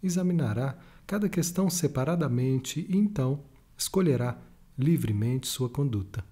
examinará 0.00 0.78
cada 1.10 1.28
questão 1.28 1.68
separadamente 1.68 2.86
e 2.88 2.96
então 2.96 3.40
escolherá 3.76 4.38
livremente 4.78 5.48
sua 5.48 5.68
conduta. 5.68 6.24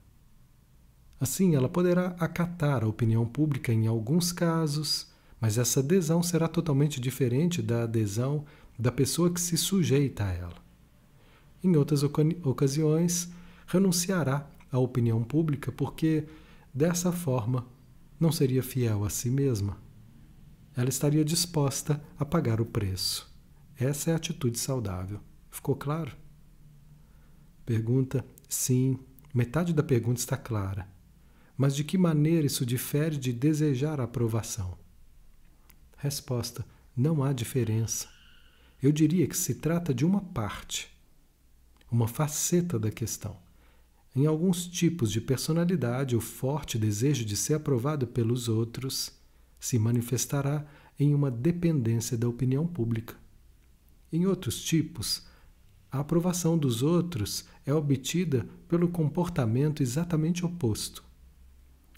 Assim, 1.18 1.57
ela 1.57 1.68
poderá 1.68 2.14
acatar 2.20 2.85
a 2.85 2.87
opinião 2.87 3.26
pública 3.26 3.72
em 3.72 3.89
alguns 3.89 4.31
casos, 4.31 5.09
mas 5.41 5.59
essa 5.59 5.81
adesão 5.81 6.22
será 6.22 6.47
totalmente 6.47 7.01
diferente 7.01 7.61
da 7.61 7.83
adesão 7.83 8.45
da 8.79 8.93
pessoa 8.93 9.35
que 9.35 9.41
se 9.41 9.57
sujeita 9.57 10.22
a 10.22 10.33
ela. 10.33 10.62
Em 11.61 11.74
outras 11.74 12.05
ocasiões, 12.05 13.33
renunciará 13.66 14.49
à 14.70 14.79
opinião 14.79 15.24
pública 15.24 15.72
porque, 15.72 16.29
dessa 16.72 17.11
forma, 17.11 17.66
não 18.20 18.31
seria 18.31 18.62
fiel 18.62 19.05
a 19.05 19.11
si 19.11 19.29
mesma. 19.29 19.76
Ela 20.76 20.89
estaria 20.89 21.24
disposta 21.24 22.01
a 22.16 22.24
pagar 22.24 22.61
o 22.61 22.64
preço. 22.64 23.28
Essa 23.79 24.11
é 24.11 24.12
a 24.12 24.16
atitude 24.16 24.59
saudável. 24.59 25.20
Ficou 25.51 25.76
claro? 25.76 26.16
Pergunta: 27.64 28.24
sim, 28.49 28.99
metade 29.33 29.72
da 29.72 29.85
pergunta 29.85 30.18
está 30.18 30.37
clara. 30.37 30.89
Mas 31.57 31.76
de 31.76 31.85
que 31.85 31.97
maneira 31.97 32.47
isso 32.47 32.66
difere 32.66 33.16
de 33.16 33.33
desejar 33.33 34.01
a 34.01 34.05
aprovação? 34.05 34.76
Resposta: 35.97 36.66
não 36.97 37.22
há 37.22 37.33
diferença. 37.33 38.09
Eu 38.83 38.91
diria 38.91 39.29
que 39.29 39.37
se 39.37 39.55
trata 39.55 39.95
de 39.95 40.05
uma 40.05 40.20
parte, 40.20 40.89
uma 41.91 42.09
faceta 42.09 42.79
da 42.79 42.91
questão. 42.91 43.37
Em 44.14 44.26
alguns 44.26 44.66
tipos 44.66 45.12
de 45.12 45.20
personalidade, 45.20 46.16
o 46.16 46.20
forte 46.20 46.79
desejo 46.79 47.24
de 47.24 47.37
ser 47.37 47.55
aprovado 47.55 48.09
pelos 48.09 48.49
outros 48.49 49.12
se 49.61 49.79
manifestará 49.79 50.66
em 50.99 51.14
uma 51.14 51.31
dependência 51.31 52.16
da 52.16 52.29
opinião 52.29 52.66
pública. 52.66 53.14
Em 54.13 54.27
outros 54.27 54.63
tipos, 54.63 55.27
a 55.91 56.01
aprovação 56.01 56.57
dos 56.57 56.83
outros 56.83 57.45
é 57.65 57.73
obtida 57.73 58.47
pelo 58.69 58.89
comportamento 58.89 59.83
exatamente 59.83 60.45
oposto. 60.45 61.05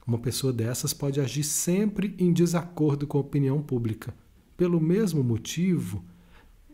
Uma 0.07 0.19
pessoa 0.19 0.53
dessas 0.53 0.93
pode 0.93 1.21
agir 1.21 1.45
sempre 1.45 2.15
em 2.19 2.33
desacordo 2.33 3.07
com 3.07 3.19
a 3.19 3.21
opinião 3.21 3.63
pública, 3.63 4.15
pelo 4.57 4.81
mesmo 4.81 5.23
motivo 5.23 6.05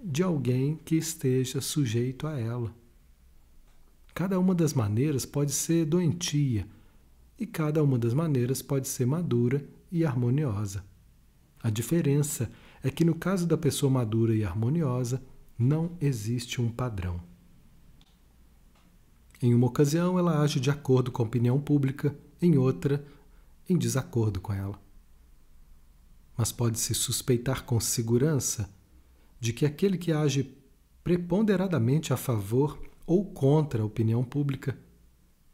de 0.02 0.22
alguém 0.22 0.78
que 0.84 0.96
esteja 0.96 1.60
sujeito 1.60 2.26
a 2.26 2.38
ela. 2.38 2.74
Cada 4.14 4.38
uma 4.38 4.54
das 4.54 4.72
maneiras 4.72 5.26
pode 5.26 5.52
ser 5.52 5.84
doentia 5.84 6.66
e 7.38 7.46
cada 7.46 7.82
uma 7.82 7.98
das 7.98 8.14
maneiras 8.14 8.62
pode 8.62 8.88
ser 8.88 9.06
madura 9.06 9.62
e 9.90 10.04
harmoniosa. 10.04 10.84
A 11.62 11.68
diferença 11.68 12.50
é 12.86 12.90
que 12.92 13.04
no 13.04 13.16
caso 13.16 13.48
da 13.48 13.58
pessoa 13.58 13.90
madura 13.90 14.32
e 14.32 14.44
harmoniosa, 14.44 15.20
não 15.58 15.96
existe 16.00 16.62
um 16.62 16.70
padrão. 16.70 17.20
Em 19.42 19.52
uma 19.52 19.66
ocasião, 19.66 20.16
ela 20.16 20.40
age 20.40 20.60
de 20.60 20.70
acordo 20.70 21.10
com 21.10 21.20
a 21.20 21.26
opinião 21.26 21.60
pública, 21.60 22.16
em 22.40 22.56
outra, 22.56 23.04
em 23.68 23.76
desacordo 23.76 24.40
com 24.40 24.52
ela. 24.52 24.80
Mas 26.38 26.52
pode-se 26.52 26.94
suspeitar 26.94 27.64
com 27.64 27.80
segurança 27.80 28.72
de 29.40 29.52
que 29.52 29.66
aquele 29.66 29.98
que 29.98 30.12
age 30.12 30.56
preponderadamente 31.02 32.12
a 32.12 32.16
favor 32.16 32.80
ou 33.04 33.24
contra 33.24 33.82
a 33.82 33.86
opinião 33.86 34.22
pública 34.22 34.78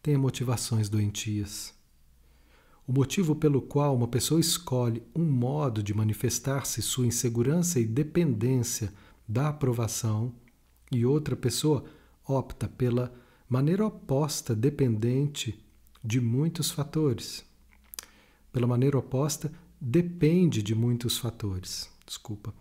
tenha 0.03 0.19
motivações 0.19 0.91
doentias. 0.91 1.73
O 2.85 2.93
motivo 2.93 3.37
pelo 3.37 3.63
qual 3.63 3.95
uma 3.95 4.09
pessoa 4.09 4.41
escolhe 4.41 5.05
um 5.15 5.25
modo 5.25 5.85
de 5.85 5.95
manifestar-se 5.95 6.83
sua 6.83 7.07
insegurança 7.07 7.79
e 7.79 7.87
dependência 7.87 8.93
da 9.27 9.51
aprovação 9.51 10.35
e 10.91 11.07
outra 11.07 11.37
pessoa 11.37 11.85
opta 12.27 12.67
pela 12.67 13.15
maneira 13.49 13.87
oposta, 13.87 14.53
dependente 14.53 15.65
de 16.03 16.21
muitos 16.21 16.73
fatores. 16.73 17.45
Pela 18.53 18.67
maneira 18.67 18.99
oposta, 18.99 19.53
depende 19.81 20.61
de 20.61 20.75
muitos 20.75 21.19
fatores. 21.19 21.89
Desculpa. 22.05 22.53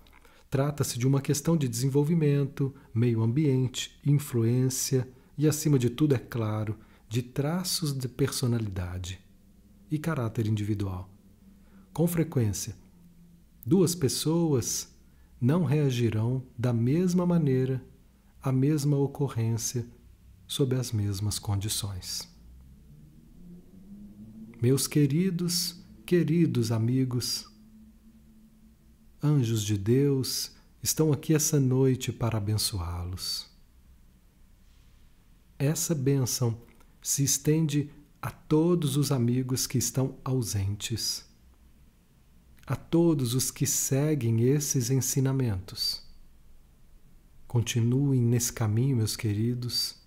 Trata-se 0.51 0.99
de 0.99 1.07
uma 1.07 1.19
questão 1.19 1.57
de 1.57 1.67
desenvolvimento, 1.67 2.73
meio 2.93 3.23
ambiente, 3.23 3.99
influência 4.05 5.07
e, 5.35 5.47
acima 5.47 5.79
de 5.79 5.89
tudo, 5.89 6.13
é 6.13 6.19
claro, 6.19 6.77
de 7.09 7.23
traços 7.23 7.91
de 7.91 8.07
personalidade 8.07 9.20
e 9.91 9.99
caráter 9.99 10.47
individual. 10.47 11.09
Com 11.93 12.07
frequência, 12.07 12.75
duas 13.65 13.93
pessoas 13.93 14.87
não 15.39 15.65
reagirão 15.65 16.41
da 16.57 16.71
mesma 16.71 17.25
maneira 17.25 17.85
à 18.41 18.51
mesma 18.51 18.97
ocorrência 18.97 19.85
sob 20.47 20.75
as 20.75 20.91
mesmas 20.91 21.37
condições. 21.37 22.27
Meus 24.61 24.87
queridos, 24.87 25.83
queridos 26.05 26.71
amigos, 26.71 27.51
anjos 29.21 29.63
de 29.63 29.77
Deus 29.77 30.55
estão 30.81 31.11
aqui 31.11 31.33
essa 31.33 31.59
noite 31.59 32.11
para 32.11 32.37
abençoá-los. 32.37 33.49
Essa 35.57 35.93
bênção 35.93 36.57
se 37.01 37.23
estende 37.23 37.89
a 38.21 38.29
todos 38.29 38.97
os 38.97 39.11
amigos 39.11 39.65
que 39.65 39.79
estão 39.79 40.15
ausentes, 40.23 41.25
a 42.67 42.75
todos 42.75 43.33
os 43.33 43.49
que 43.49 43.65
seguem 43.65 44.43
esses 44.43 44.91
ensinamentos. 44.91 46.03
Continuem 47.47 48.21
nesse 48.21 48.53
caminho, 48.53 48.97
meus 48.97 49.15
queridos. 49.15 49.97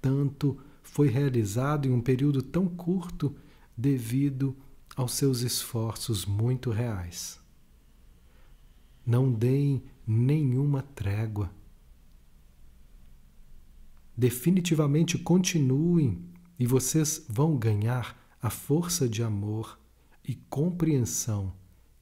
Tanto 0.00 0.60
foi 0.82 1.08
realizado 1.08 1.88
em 1.88 1.90
um 1.90 2.00
período 2.00 2.42
tão 2.42 2.68
curto 2.68 3.34
devido 3.76 4.54
aos 4.94 5.12
seus 5.14 5.40
esforços 5.40 6.24
muito 6.26 6.70
reais. 6.70 7.40
Não 9.04 9.32
deem 9.32 9.82
nenhuma 10.06 10.82
trégua. 10.82 11.50
Definitivamente 14.16 15.18
continuem 15.18 16.35
e 16.58 16.66
vocês 16.66 17.24
vão 17.28 17.56
ganhar 17.56 18.16
a 18.40 18.50
força 18.50 19.08
de 19.08 19.22
amor 19.22 19.78
e 20.24 20.34
compreensão 20.34 21.52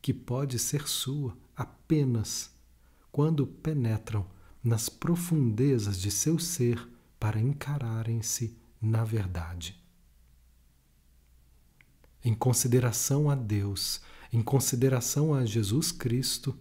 que 0.00 0.12
pode 0.12 0.58
ser 0.58 0.86
sua 0.88 1.36
apenas 1.56 2.50
quando 3.10 3.46
penetram 3.46 4.26
nas 4.62 4.88
profundezas 4.88 6.00
de 6.00 6.10
seu 6.10 6.38
ser 6.38 6.88
para 7.18 7.40
encararem-se 7.40 8.56
na 8.80 9.04
verdade. 9.04 9.82
Em 12.22 12.34
consideração 12.34 13.30
a 13.30 13.34
Deus, 13.34 14.00
em 14.32 14.42
consideração 14.42 15.34
a 15.34 15.44
Jesus 15.44 15.92
Cristo, 15.92 16.56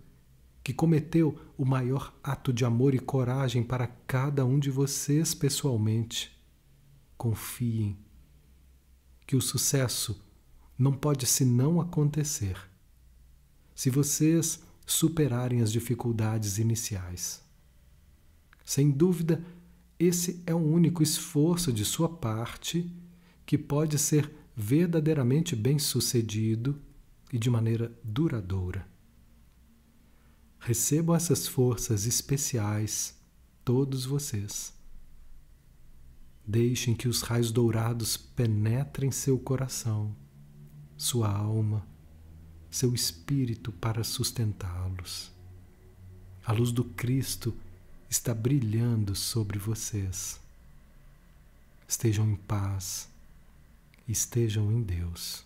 que 0.64 0.74
cometeu 0.74 1.38
o 1.58 1.66
maior 1.66 2.14
ato 2.24 2.54
de 2.54 2.64
amor 2.64 2.94
e 2.94 3.00
coragem 3.00 3.64
para 3.64 3.88
cada 3.88 4.46
um 4.46 4.60
de 4.60 4.70
vocês 4.70 5.34
pessoalmente. 5.34 6.32
Confiem 7.24 7.97
que 9.26 9.34
o 9.34 9.39
sucesso 9.39 10.21
não 10.78 10.91
pode 10.91 11.26
senão 11.26 11.80
acontecer 11.80 12.57
se 13.74 13.89
vocês 13.89 14.61
superarem 14.86 15.61
as 15.61 15.71
dificuldades 15.71 16.57
iniciais. 16.57 17.41
Sem 18.65 18.91
dúvida, 18.91 19.41
esse 19.97 20.43
é 20.45 20.53
o 20.53 20.57
único 20.57 21.01
esforço 21.01 21.71
de 21.71 21.86
sua 21.86 22.09
parte 22.09 22.93
que 23.45 23.57
pode 23.57 23.97
ser 23.97 24.30
verdadeiramente 24.53 25.55
bem-sucedido 25.55 26.78
e 27.32 27.39
de 27.39 27.49
maneira 27.49 27.97
duradoura. 28.03 28.86
Recebam 30.59 31.15
essas 31.15 31.47
forças 31.47 32.05
especiais, 32.05 33.17
todos 33.63 34.03
vocês. 34.03 34.72
Deixem 36.46 36.94
que 36.94 37.08
os 37.08 37.22
raios 37.22 37.52
dourados 37.52 38.18
penetrem 38.18 39.12
seu 39.12 39.39
coração, 39.39 40.14
sua 40.98 41.30
alma, 41.30 41.88
seu 42.70 42.94
espírito 42.94 43.72
para 43.72 44.04
sustentá-los. 44.04 45.32
A 46.46 46.52
luz 46.52 46.72
do 46.72 46.84
Cristo 46.84 47.56
está 48.10 48.34
brilhando 48.34 49.16
sobre 49.16 49.58
vocês. 49.58 50.39
Estejam 51.88 52.30
em 52.30 52.36
paz, 52.36 53.08
estejam 54.08 54.72
em 54.72 54.82
Deus. 54.82 55.46